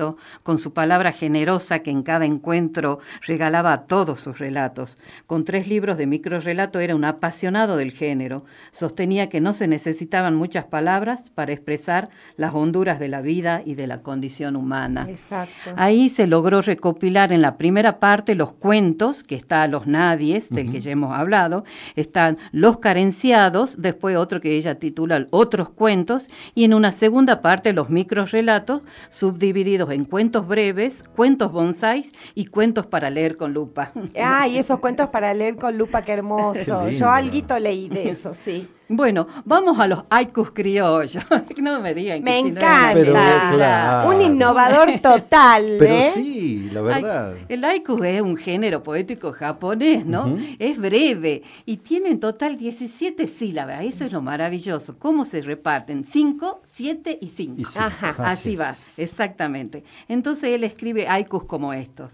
[0.43, 4.99] con su palabra generosa que en cada encuentro regalaba a todos sus relatos.
[5.27, 8.45] Con tres libros de microrelato era un apasionado del género.
[8.73, 13.75] Sostenía que no se necesitaban muchas palabras para expresar las honduras de la vida y
[13.75, 15.07] de la condición humana.
[15.09, 15.73] Exacto.
[15.77, 20.71] Ahí se logró recopilar en la primera parte los cuentos, que está Los Nadies, del
[20.71, 21.65] que ya hemos hablado,
[21.97, 27.73] están Los Carenciados, después otro que ella titula Otros Cuentos, y en una segunda parte
[27.73, 33.93] los microrelatos, subdivididos en cuentos breves, cuentos bonsáis y cuentos para leer con lupa.
[34.17, 36.85] Ah, y esos cuentos para leer con lupa, qué hermoso.
[36.89, 36.97] Qué.
[36.97, 38.69] Yo alguito leí de eso, sí.
[38.95, 41.17] Bueno, vamos a los haikus criollos.
[41.63, 42.93] no me digan que Me si no es encanta.
[42.93, 43.51] Pero, mentira.
[43.55, 44.09] claro.
[44.11, 46.11] Un innovador total, Pero ¿eh?
[46.13, 47.35] sí, la Ay, verdad.
[47.49, 50.37] el haiku es un género poético japonés, ¿no?
[50.59, 53.83] Es breve y tiene en total 17 sílabas.
[53.83, 54.99] Eso es lo maravilloso.
[54.99, 56.05] ¿Cómo se reparten?
[56.05, 57.55] 5, 7 y 5.
[57.59, 59.85] Y sí, Ajá, Así va, exactamente.
[60.09, 62.11] Entonces él escribe haikus como estos.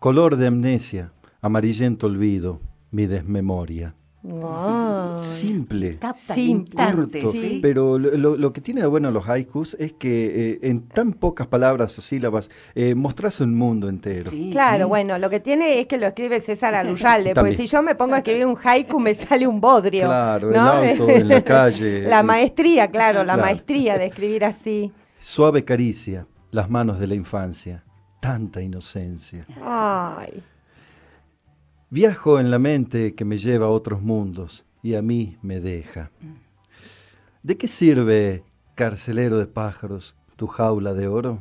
[0.00, 3.94] Color de amnesia, amarillento olvido, mi desmemoria.
[5.20, 5.98] Simple.
[7.62, 11.98] Pero lo, que tiene de bueno los haikus es que eh, en tan pocas palabras
[11.98, 14.30] o sílabas eh, mostrás un mundo entero.
[14.30, 14.50] Sí.
[14.50, 17.94] Claro, bueno, lo que tiene es que lo escribe César Aluyalde, porque si yo me
[17.94, 20.06] pongo a escribir un haiku me sale un bodrio.
[20.06, 20.60] Claro, el ¿no?
[20.60, 22.02] auto en la calle.
[22.06, 23.42] La eh, maestría, claro, la Claro.
[23.42, 24.92] maestría de escribir así.
[25.20, 27.82] Suave caricia, las manos de la infancia,
[28.20, 29.46] tanta inocencia.
[29.62, 30.42] Ay,
[31.90, 36.10] Viajo en la mente que me lleva a otros mundos y a mí me deja.
[37.42, 38.42] ¿De qué sirve,
[38.74, 41.40] carcelero de pájaros, tu jaula de oro?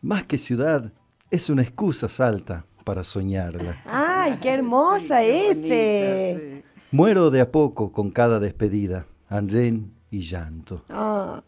[0.00, 0.92] Más que ciudad,
[1.30, 3.82] es una excusa salta para soñarla.
[3.84, 5.52] ay, qué hermosa ese.
[5.52, 6.62] bonita, sí.
[6.92, 10.84] Muero de a poco con cada despedida, andén y llanto.
[10.88, 11.42] Ah,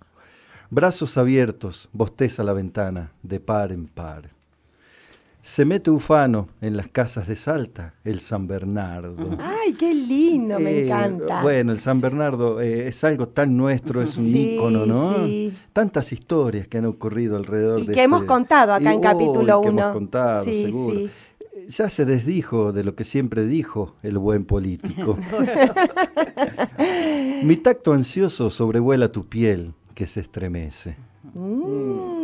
[0.70, 4.30] Brazos abiertos, bosteza la ventana, de par en par.
[5.42, 9.30] Se mete ufano en las casas de Salta, el San Bernardo.
[9.40, 11.42] Ay, qué lindo, me Eh, encanta.
[11.42, 15.24] Bueno, el San Bernardo eh, es algo tan nuestro, es un Sí, ícono, ¿no?
[15.26, 15.52] sí.
[15.72, 19.00] Tantas historias que han ocurrido alrededor y de que hemos este- contado acá y- en
[19.00, 19.80] capítulo uy, que 1.
[19.82, 20.96] hemos contado, sí, seguro.
[20.98, 21.10] sí.
[21.68, 25.18] Ya se desdijo de lo que siempre dijo el buen político.
[27.42, 30.96] Mi tacto ansioso sobrevuela tu piel que se estremece.
[31.34, 32.17] Mm.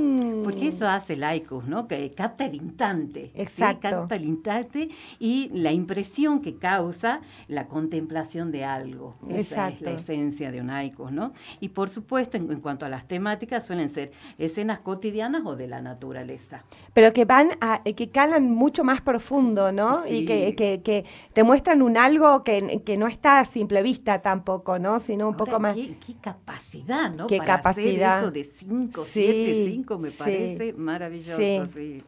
[0.45, 1.89] Porque eso hace el haiku, ¿no?
[1.89, 3.33] Que capta el instante.
[3.35, 3.41] ¿sí?
[3.43, 3.81] Exacto.
[3.81, 4.89] Capta el instante
[5.19, 9.17] y la impresión que causa la contemplación de algo.
[9.29, 11.33] Esa es la esencia de un haiku, ¿no?
[11.61, 15.67] Y por supuesto, en, en cuanto a las temáticas, suelen ser escenas cotidianas o de
[15.69, 16.65] la naturaleza.
[16.93, 20.07] Pero que van a, eh, que calan mucho más profundo, ¿no?
[20.07, 24.23] Y que, que, que te muestran un algo que, que no está a simple vista
[24.23, 24.99] tampoco, ¿no?
[25.01, 25.75] Sino un Ahora, poco más.
[25.75, 27.27] Qué, qué capacidad, ¿no?
[27.27, 28.19] Qué Para capacidad.
[28.19, 30.15] Hacer eso de 5, Sí, 7, 5, me sí.
[30.35, 31.39] Parece maravilloso.
[31.39, 31.61] Sí.
[31.75, 32.05] sí.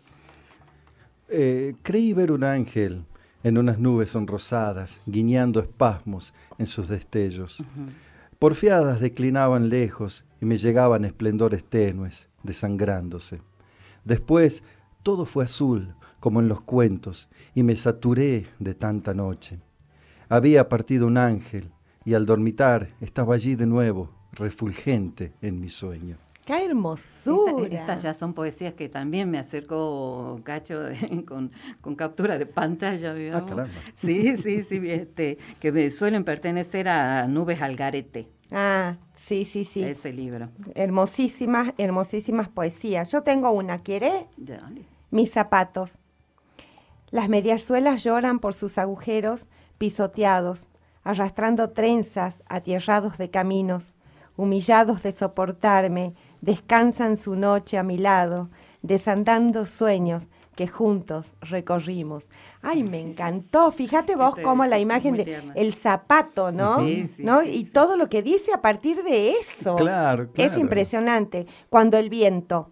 [1.29, 3.05] Eh, creí ver un ángel
[3.43, 7.63] en unas nubes sonrosadas, guiñando espasmos en sus destellos.
[8.39, 13.41] Porfiadas declinaban lejos y me llegaban esplendores tenues, desangrándose.
[14.05, 14.63] Después
[15.03, 19.61] todo fue azul, como en los cuentos, y me saturé de tanta noche.
[20.29, 21.71] Había partido un ángel,
[22.05, 26.19] y al dormitar estaba allí de nuevo, refulgente en mi sueño.
[26.47, 27.51] ¡Qué hermosura!
[27.51, 30.81] Esta- estas ya son poesías que también me acercó Cacho
[31.29, 31.51] con,
[31.83, 33.13] con captura de pantalla.
[33.13, 33.37] ¿vio?
[33.37, 33.69] Ah, caramba.
[33.97, 38.95] Sí, sí, sí, este, que me suelen pertenecer a Nubes Algarete, Ah,
[39.27, 39.83] sí, sí, sí.
[39.83, 40.49] ese libro.
[40.77, 43.11] Hermosísimas, hermosísimas poesías.
[43.11, 44.27] Yo tengo una, ¿quiere?
[44.37, 44.83] Dale.
[45.11, 45.93] Mis zapatos.
[47.11, 49.47] Las mediasuelas lloran por sus agujeros
[49.79, 50.69] pisoteados,
[51.05, 53.95] arrastrando trenzas atierrados de caminos,
[54.37, 58.49] humillados de soportarme, descansan su noche a mi lado,
[58.83, 62.29] desandando sueños que juntos recorrimos.
[62.63, 63.71] Ay, me encantó.
[63.73, 65.53] Fíjate vos Este, cómo la muy imagen de tierna.
[65.55, 66.81] el zapato, ¿no?
[66.81, 67.43] Sí, sí, ¿No?
[67.43, 69.77] sí, y todo lo que dice a partir de eso.
[69.77, 70.61] Claro, Es claro.
[70.61, 71.47] impresionante.
[71.69, 72.71] Cuando el viento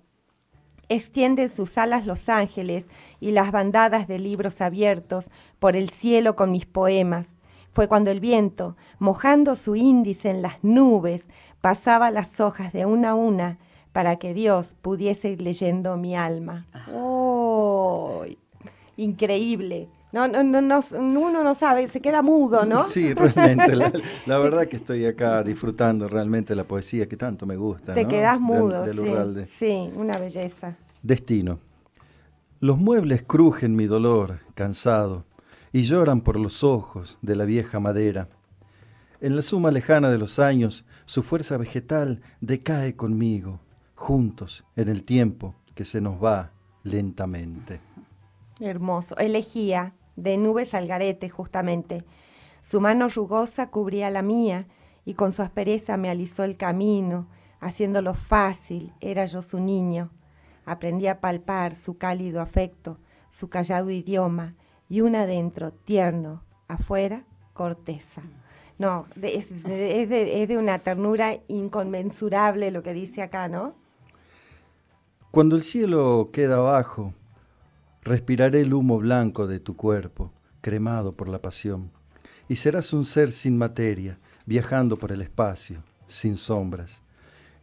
[0.88, 2.86] extiende sus alas los ángeles
[3.20, 7.26] y las bandadas de libros abiertos por el cielo con mis poemas.
[7.72, 11.24] Fue cuando el viento, mojando su índice en las nubes,
[11.64, 13.56] pasaba las hojas de una a una
[13.94, 16.66] para que Dios pudiese ir leyendo mi alma.
[16.92, 18.22] ¡Oh!
[18.98, 19.88] Increíble.
[20.12, 22.86] No, no, no, no, uno no sabe, se queda mudo, ¿no?
[22.88, 23.74] Sí, realmente.
[23.76, 23.90] La,
[24.26, 27.94] la verdad que estoy acá disfrutando realmente la poesía que tanto me gusta.
[27.94, 28.10] Te ¿no?
[28.10, 29.86] quedas mudo, de sí.
[29.86, 30.76] Sí, una belleza.
[31.02, 31.60] Destino.
[32.60, 35.24] Los muebles crujen mi dolor, cansado,
[35.72, 38.28] y lloran por los ojos de la vieja madera.
[39.24, 43.58] En la suma lejana de los años, su fuerza vegetal decae conmigo,
[43.94, 46.50] juntos en el tiempo que se nos va
[46.82, 47.80] lentamente.
[48.60, 49.16] Hermoso.
[49.16, 52.04] Elegía de nubes al garete, justamente.
[52.70, 54.66] Su mano rugosa cubría la mía
[55.06, 57.26] y con su aspereza me alisó el camino,
[57.60, 60.10] haciéndolo fácil, era yo su niño.
[60.66, 62.98] Aprendí a palpar su cálido afecto,
[63.30, 64.52] su callado idioma
[64.90, 68.22] y un adentro tierno, afuera corteza.
[68.78, 73.48] No, de- es, de, es de- es de una ternura inconmensurable lo que dice acá,
[73.48, 73.74] ¿no?
[75.30, 77.12] Cuando el cielo queda abajo,
[78.02, 81.90] respiraré el humo blanco de tu cuerpo, cremado por la pasión,
[82.48, 87.02] y serás un ser sin materia, viajando por el espacio, sin sombras.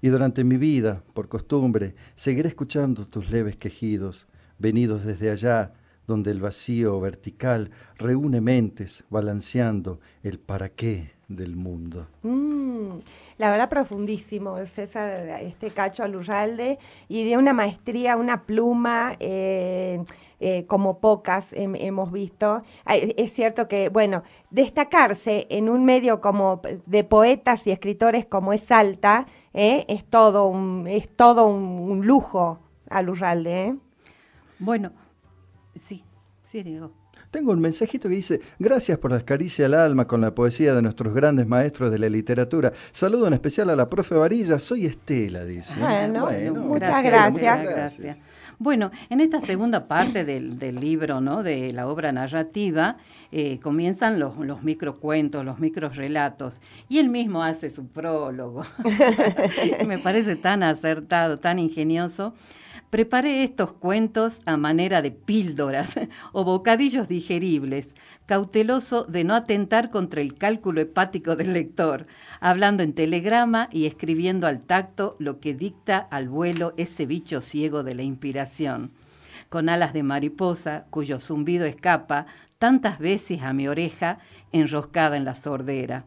[0.01, 5.74] Y durante mi vida, por costumbre, seguiré escuchando tus leves quejidos, venidos desde allá,
[6.08, 12.08] donde el vacío vertical reúne mentes balanceando el para qué del mundo.
[12.24, 12.99] Mm,
[13.38, 16.78] la verdad profundísimo, César, este Cacho Alurralde,
[17.08, 20.04] y de una maestría, una pluma, eh,
[20.41, 22.64] eh, como pocas hem- hemos visto.
[22.86, 28.62] Es cierto que, bueno, destacarse en un medio como de poetas y escritores como es
[28.62, 33.76] Salta, eh, es todo un, es todo un, un lujo, Alurralde, ¿eh?
[34.60, 34.91] Bueno,
[36.52, 36.91] sí, digo.
[37.32, 40.82] Tengo un mensajito que dice, gracias por las caricias al alma con la poesía de
[40.82, 42.74] nuestros grandes maestros de la literatura.
[42.91, 45.80] Saludo en especial a la profe Varilla, soy Estela, dice.
[45.80, 47.32] Bueno, muchas Estela, gracias.
[47.32, 48.18] muchas gracias.
[48.60, 51.41] Bueno, en esta segunda parte del, del libro, ¿no?
[51.41, 52.97] de la obra narrativa,
[53.32, 56.54] eh, comienzan los, los microcuentos, los microrelatos,
[56.88, 58.64] y él mismo hace su prólogo.
[59.88, 62.36] Me parece tan acertado, tan ingenioso.
[62.89, 65.89] Preparé estos cuentos a manera de píldoras
[66.32, 67.88] o bocadillos digeribles,
[68.26, 72.07] cauteloso de no atentar contra el cálculo hepático del lector,
[72.39, 77.84] hablando en telegrama y escribiendo al tacto lo que dicta al vuelo ese bicho ciego
[77.84, 78.91] de la inspiración.
[79.49, 82.26] con alas de mariposa, cuyo zumbido escapa
[82.57, 84.19] tantas veces a mi oreja
[84.53, 86.05] enroscada en la sordera.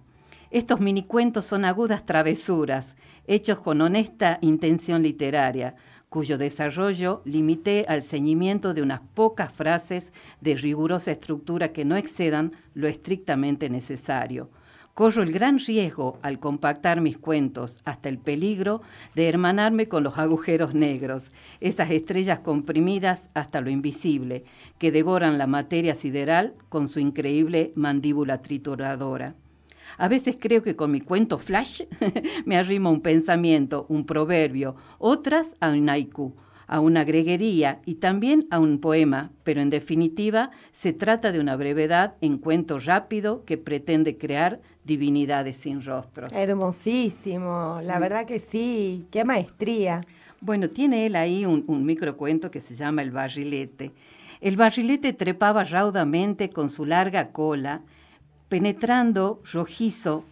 [0.51, 2.87] Estos minicuentos son agudas travesuras,
[3.27, 5.75] hechos con honesta intención literaria,
[6.15, 12.53] cuyo desarrollo limité al ceñimiento de unas pocas frases de rigurosa estructura que no excedan
[12.73, 14.49] lo estrictamente necesario.
[14.95, 18.81] Corro el gran riesgo al compactar mis cuentos, hasta el peligro
[19.17, 24.45] de hermanarme con los agujeros negros, esas estrellas comprimidas hasta lo invisible,
[24.79, 29.35] que devoran la materia sideral con su increíble mandíbula trituradora.
[29.99, 31.83] A veces creo que con mi cuento flash
[32.45, 36.35] me arrimo un pensamiento, un proverbio, otras a un haiku,
[36.67, 41.57] a una greguería y también a un poema, pero en definitiva se trata de una
[41.57, 46.33] brevedad en cuento rápido que pretende crear divinidades sin rostros.
[46.33, 50.01] Hermosísimo, la verdad que sí, qué maestría.
[50.41, 53.93] Bueno, tiene él ahí un, un microcuento que se llama El barrilete.
[54.41, 57.81] El barrilete trepaba raudamente con su larga cola,
[58.49, 60.25] penetrando rojizo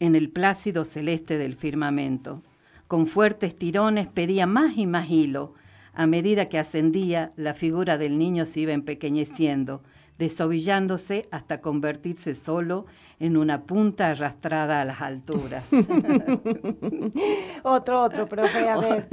[0.00, 2.42] en el plácido celeste del firmamento.
[2.86, 5.54] Con fuertes tirones pedía más y más hilo.
[5.94, 9.82] A medida que ascendía, la figura del niño se iba empequeñeciendo,
[10.18, 12.86] desovillándose hasta convertirse solo
[13.18, 15.64] en una punta arrastrada a las alturas.
[17.62, 19.08] otro, otro, profe, a ver.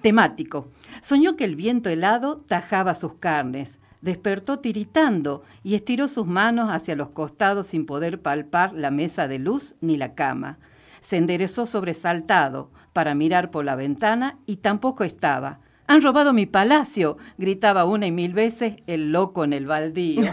[0.00, 0.68] Temático.
[1.02, 3.77] Soñó que el viento helado tajaba sus carnes.
[4.00, 9.38] Despertó tiritando y estiró sus manos hacia los costados sin poder palpar la mesa de
[9.38, 10.58] luz ni la cama.
[11.00, 15.60] Se enderezó sobresaltado para mirar por la ventana y tampoco estaba.
[15.90, 20.30] Han robado mi palacio, gritaba una y mil veces el loco en el baldío.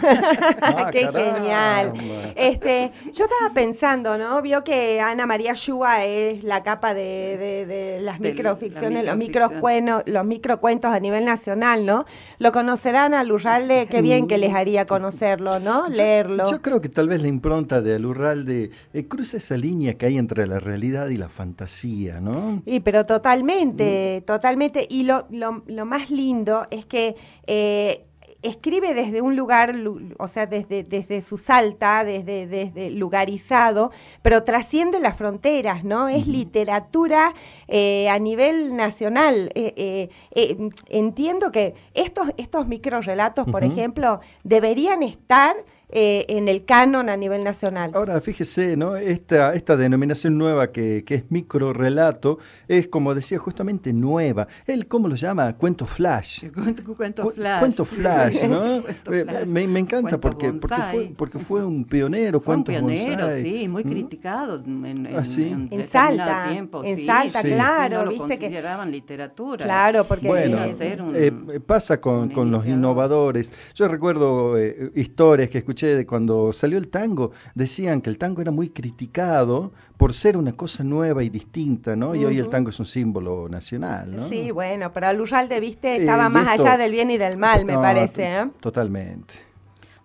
[0.60, 1.34] Ah, Qué caramba.
[1.38, 1.92] genial.
[2.36, 4.42] Este, yo estaba pensando, ¿no?
[4.42, 9.12] Vio que Ana María Shua es la capa de, de- de las De microficciones, la
[9.12, 12.04] los microcuentos, los microcuentos a nivel nacional, ¿no?
[12.38, 15.88] Lo conocerán a Lurralde, qué bien que les haría conocerlo, ¿no?
[15.88, 16.50] Leerlo.
[16.50, 20.18] Yo creo que tal vez la impronta de Alurralde eh, cruza esa línea que hay
[20.18, 22.62] entre la realidad y la fantasía, ¿no?
[22.64, 24.24] Sí, pero totalmente, Mm.
[24.26, 24.86] totalmente.
[24.88, 27.16] Y lo, lo, lo más lindo es que
[27.46, 28.04] eh,
[28.46, 33.90] escribe desde un lugar, lu- o sea, desde, desde su salta, desde, desde lugarizado,
[34.22, 36.08] pero trasciende las fronteras, ¿no?
[36.08, 37.34] Es literatura
[37.68, 39.50] eh, a nivel nacional.
[39.54, 45.56] Eh, eh, eh, entiendo que estos, estos microrelatos, por ejemplo, deberían estar
[45.88, 47.92] eh, en el canon a nivel nacional.
[47.94, 48.96] Ahora, fíjese, ¿no?
[48.96, 54.48] Esta, esta denominación nueva que, que es microrelato es, como decía, justamente nueva.
[54.66, 55.54] Él, ¿cómo lo llama?
[55.56, 56.44] Cuento flash.
[56.52, 57.58] Cuento, cuento Cu- flash.
[57.60, 58.82] Cuento flash, ¿no?
[58.82, 59.46] Cuento flash.
[59.46, 62.40] Me, me encanta Cuento porque, porque, fue, porque fue un pionero.
[62.40, 63.42] Fue un pionero, bonsai.
[63.42, 63.88] sí, muy ¿Mm?
[63.88, 65.42] criticado en, en, Ah, sí.
[65.44, 66.84] en En determinado Salta, tiempo.
[66.84, 67.48] en sí, Salta, Sí.
[67.48, 68.40] claro, no lo viste que...
[68.40, 69.64] consideraban literatura.
[69.64, 70.26] Claro, porque...
[70.26, 73.52] Bueno, un- eh, pasa con, con los innovadores.
[73.74, 77.32] Yo recuerdo eh, historias que escuché de cuando salió el tango.
[77.54, 82.14] Decían que el tango era muy criticado por ser una cosa nueva y distinta, ¿no?
[82.14, 84.28] Y hoy el tango es un símbolo nacional, ¿no?
[84.28, 87.74] Sí, bueno, pero Lurralde, viste, estaba más esto- allá del bien y del mal, me
[87.74, 88.46] No, parece, ¿eh?
[88.60, 89.34] Totalmente.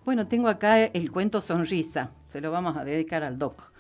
[0.04, 3.72] Bueno, tengo acá el cuento Sonrisa, se lo vamos a dedicar al doc.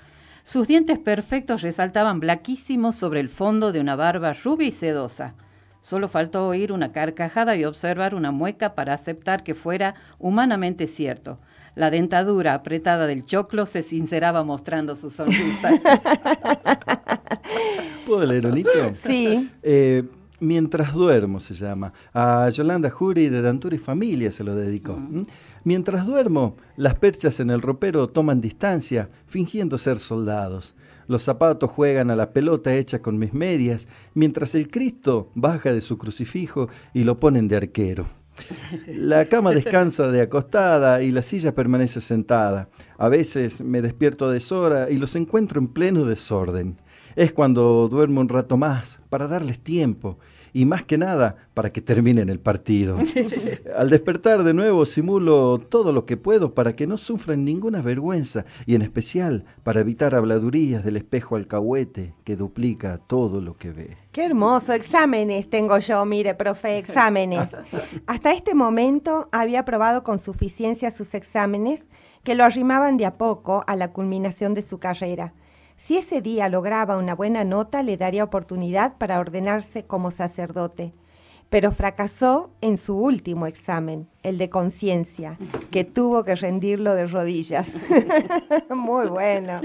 [0.43, 5.33] Sus dientes perfectos resaltaban blaquísimos sobre el fondo de una barba rubia y sedosa.
[5.83, 11.39] Solo faltó oír una carcajada y observar una mueca para aceptar que fuera humanamente cierto.
[11.75, 15.71] La dentadura apretada del choclo se sinceraba mostrando su sonrisa.
[18.05, 18.95] ¿Puedo leer un hito?
[19.03, 19.49] Sí.
[19.63, 20.03] Eh,
[20.41, 21.93] Mientras duermo se llama.
[22.15, 24.97] A Yolanda Jury de Dantura y Familia se lo dedicó.
[24.97, 25.27] Mm.
[25.63, 30.73] Mientras duermo, las perchas en el ropero toman distancia, fingiendo ser soldados.
[31.05, 35.81] Los zapatos juegan a la pelota hecha con mis medias, mientras el Cristo baja de
[35.81, 38.07] su crucifijo y lo ponen de arquero.
[38.87, 42.69] La cama descansa de acostada y la silla permanece sentada.
[42.97, 46.77] A veces me despierto a deshora y los encuentro en pleno desorden.
[47.15, 50.17] Es cuando duermo un rato más para darles tiempo
[50.53, 52.97] y más que nada para que terminen el partido.
[53.77, 58.45] Al despertar de nuevo simulo todo lo que puedo para que no sufran ninguna vergüenza
[58.65, 63.97] y en especial para evitar habladurías del espejo alcahuete que duplica todo lo que ve.
[64.11, 67.49] Qué hermoso, exámenes tengo yo, mire, profe, exámenes.
[68.07, 71.83] Hasta este momento había aprobado con suficiencia sus exámenes
[72.23, 75.33] que lo arrimaban de a poco a la culminación de su carrera.
[75.81, 80.93] Si ese día lograba una buena nota, le daría oportunidad para ordenarse como sacerdote.
[81.49, 85.39] Pero fracasó en su último examen, el de conciencia,
[85.71, 87.67] que tuvo que rendirlo de rodillas.
[88.69, 89.59] Muy bueno.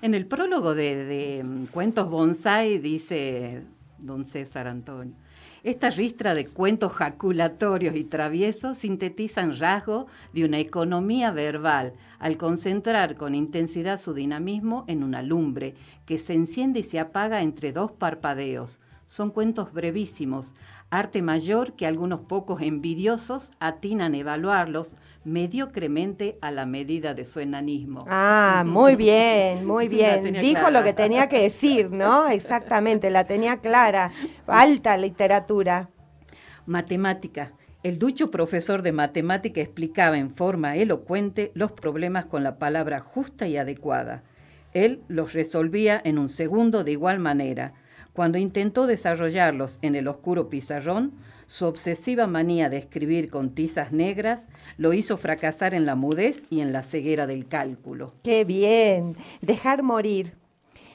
[0.00, 3.64] En el prólogo de, de, mm, Cuentos Bonsai dice
[3.98, 5.14] don César Antonio,
[5.62, 13.16] Esta ristra de cuentos jaculatorios y traviesos sintetizan rasgos de una economía verbal al concentrar
[13.16, 15.74] con intensidad su dinamismo en una lumbre
[16.06, 18.80] que se enciende y se apaga entre dos parpadeos.
[19.06, 20.52] Son cuentos brevísimos,
[20.90, 27.40] arte mayor que algunos pocos envidiosos atinan a evaluarlos mediocremente a la medida de su
[27.40, 28.04] enanismo.
[28.08, 30.24] Ah, muy bien, muy bien.
[30.34, 30.70] Dijo clara.
[30.70, 32.28] lo que tenía que decir, ¿no?
[32.30, 34.10] Exactamente, la tenía clara.
[34.46, 35.88] Alta literatura.
[36.66, 37.52] Matemática.
[37.88, 43.48] El ducho profesor de matemática explicaba en forma elocuente los problemas con la palabra justa
[43.48, 44.24] y adecuada.
[44.74, 47.72] Él los resolvía en un segundo de igual manera.
[48.12, 51.14] Cuando intentó desarrollarlos en el oscuro pizarrón,
[51.46, 54.40] su obsesiva manía de escribir con tizas negras
[54.76, 58.12] lo hizo fracasar en la mudez y en la ceguera del cálculo.
[58.22, 59.16] Qué bien.
[59.40, 60.34] Dejar morir.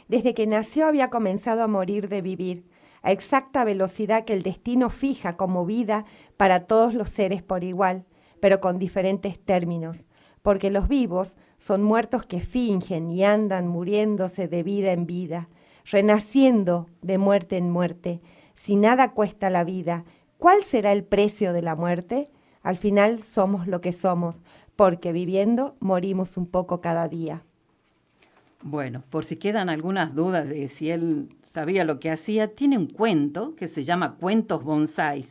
[0.09, 2.65] Desde que nació había comenzado a morir de vivir,
[3.03, 6.05] a exacta velocidad que el destino fija como vida
[6.37, 8.05] para todos los seres por igual,
[8.39, 10.03] pero con diferentes términos,
[10.41, 15.49] porque los vivos son muertos que fingen y andan muriéndose de vida en vida,
[15.85, 18.21] renaciendo de muerte en muerte.
[18.55, 20.05] Si nada cuesta la vida,
[20.37, 22.29] ¿cuál será el precio de la muerte?
[22.63, 24.39] Al final somos lo que somos,
[24.77, 27.43] porque viviendo morimos un poco cada día.
[28.61, 32.87] Bueno, por si quedan algunas dudas de si él sabía lo que hacía, tiene un
[32.87, 35.27] cuento que se llama Cuentos Bonsáis.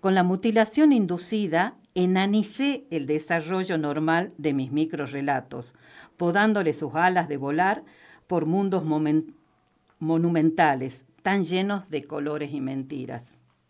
[0.00, 5.74] Con la mutilación inducida, enanicé el desarrollo normal de mis microrelatos,
[6.18, 7.82] podándole sus alas de volar
[8.26, 8.84] por mundos
[9.98, 13.22] monumentales, tan llenos de colores y mentiras.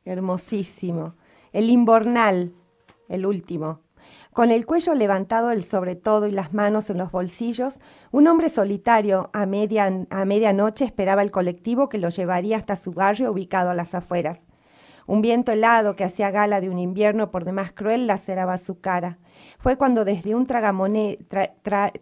[0.04, 1.14] Hermosísimo.
[1.52, 2.52] El imbornal,
[3.08, 3.83] el último.
[4.34, 7.78] Con el cuello levantado el sobre todo y las manos en los bolsillos,
[8.10, 12.90] un hombre solitario a, media, a medianoche esperaba el colectivo que lo llevaría hasta su
[12.90, 14.40] barrio ubicado a las afueras.
[15.06, 19.18] Un viento helado que hacía gala de un invierno por demás cruel laceraba su cara.
[19.60, 21.92] Fue cuando desde un tragamone, tra-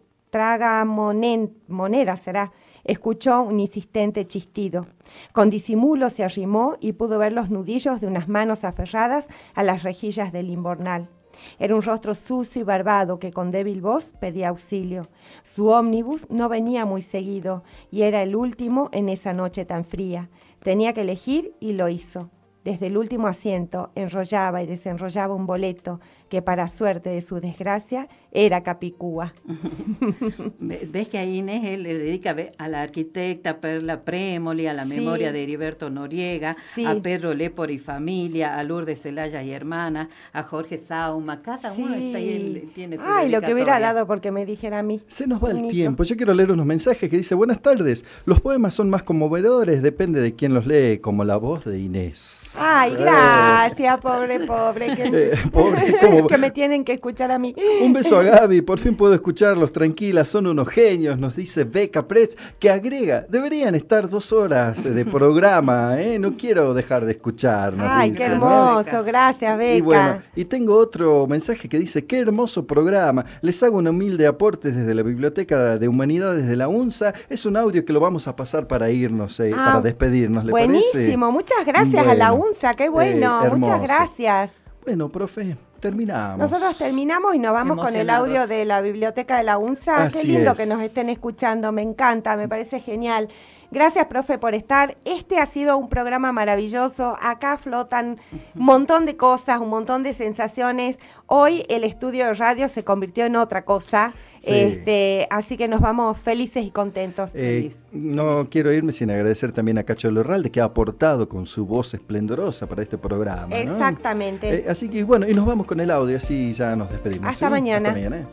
[1.69, 2.53] moneda será,
[2.83, 4.87] escuchó un insistente chistido.
[5.35, 9.83] Con disimulo se arrimó y pudo ver los nudillos de unas manos aferradas a las
[9.83, 11.11] rejillas del imbornal.
[11.59, 15.09] Era un rostro sucio y barbado que con débil voz pedía auxilio.
[15.45, 20.29] Su ómnibus no venía muy seguido y era el último en esa noche tan fría.
[20.63, 22.31] Tenía que elegir y lo hizo.
[22.65, 28.09] Desde el último asiento enrollaba y desenrollaba un boleto que para suerte de su desgracia
[28.35, 29.33] era Capicúa.
[30.59, 34.73] Ve- ¿Ves que ahí Inés él le dedica ve, a la arquitecta Perla Prémoli, a
[34.73, 34.89] la Sí.
[34.97, 36.85] memoria de Heriberto Noriega, Sí.
[36.87, 41.95] a Pedro Lepor y familia, a Lourdes Celaya y hermana, a Jorge Sauma, cada uno
[41.95, 45.01] está ahí, él tiene su Ay, lo que hubiera dado porque me dijera a mí.
[45.09, 46.03] Se nos va el tiempo.
[46.05, 48.05] Yo quiero leer unos mensajes que dice, buenas tardes.
[48.25, 52.39] Los poemas son más conmovedores, depende de quién los lee, como la voz de Inés.
[52.59, 54.95] Ay, Eh, gracias, pobre, pobre.
[54.95, 55.03] Que,
[55.33, 55.95] Eh, pobre,
[56.29, 57.55] que me tienen que escuchar a mí.
[57.83, 62.07] Un beso a Gaby, por fin puedo escucharlos, tranquilas, son unos genios, nos dice Beca
[62.07, 66.19] Press, que agrega, deberían estar dos horas de programa, ¿eh?
[66.19, 67.87] no quiero dejar de escucharnos.
[67.89, 68.35] Ay, dice, qué ¿no?
[68.81, 69.05] hermoso.
[69.05, 69.75] Gracias, Beca.
[69.75, 74.27] Y bueno, y tengo otro mensaje que dice, qué hermoso programa, les hago un humilde
[74.27, 78.29] aporte desde la Biblioteca de Humanidades de la UNSA, es un audio que lo vamos
[78.29, 80.73] a pasar para irnos, eh, Ah, para despedirnos, ¿le parece?
[80.73, 84.51] Buenísimo, muchas gracias a la UNSA, qué eh, bueno, muchas gracias.
[84.85, 86.39] Bueno, profe, terminamos.
[86.39, 90.05] Nosotros terminamos y nos vamos con el audio de la biblioteca de la UNSA.
[90.05, 90.59] Así Qué lindo es.
[90.59, 93.29] que nos estén escuchando, me encanta, me parece genial.
[93.73, 94.99] Gracias, profe, por estar.
[95.07, 97.17] Este ha sido un programa maravilloso.
[97.23, 98.19] Acá flotan
[98.55, 100.99] un montón de cosas, un montón de sensaciones.
[101.27, 104.13] Hoy el estudio de radio se convirtió en otra cosa.
[104.41, 104.53] Sí.
[104.53, 107.31] Este, así que nos vamos felices y contentos.
[107.33, 111.65] Eh, no quiero irme sin agradecer también a Cacho Lorralde que ha aportado con su
[111.65, 113.47] voz esplendorosa para este programa.
[113.47, 113.57] ¿no?
[113.57, 114.55] Exactamente.
[114.55, 117.27] Eh, así que bueno, y nos vamos con el audio, así ya nos despedimos.
[117.27, 117.51] Hasta ¿sí?
[117.51, 117.89] mañana.
[117.89, 118.29] Hasta mañana.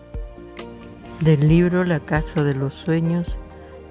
[1.22, 3.38] Del libro La Casa de los Sueños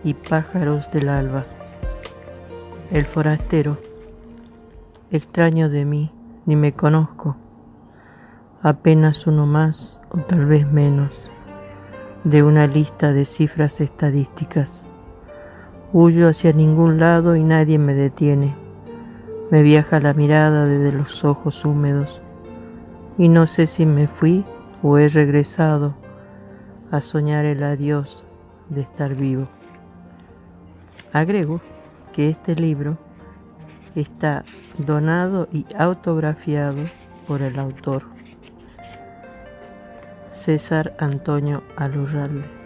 [0.05, 1.45] y Pájaros del Alba.
[2.91, 3.79] El forastero.
[5.11, 6.13] Extraño de mí,
[6.47, 7.37] ni me conozco.
[8.63, 11.13] Apenas uno más, o tal vez menos,
[12.25, 14.87] de una lista de cifras estadísticas.
[15.93, 18.55] Huyo hacia ningún lado y nadie me detiene.
[19.51, 22.21] Me viaja la mirada desde los ojos húmedos.
[23.17, 24.45] Y no sé si me fui
[24.83, 25.95] o he regresado
[26.91, 28.25] a soñar el adiós
[28.69, 29.49] de estar vivo.
[31.19, 31.61] Agrego
[32.13, 32.97] que este libro
[33.97, 34.45] está
[34.79, 36.85] donado y autografiado
[37.27, 38.05] por el autor
[40.31, 42.58] César Antonio Alurralde.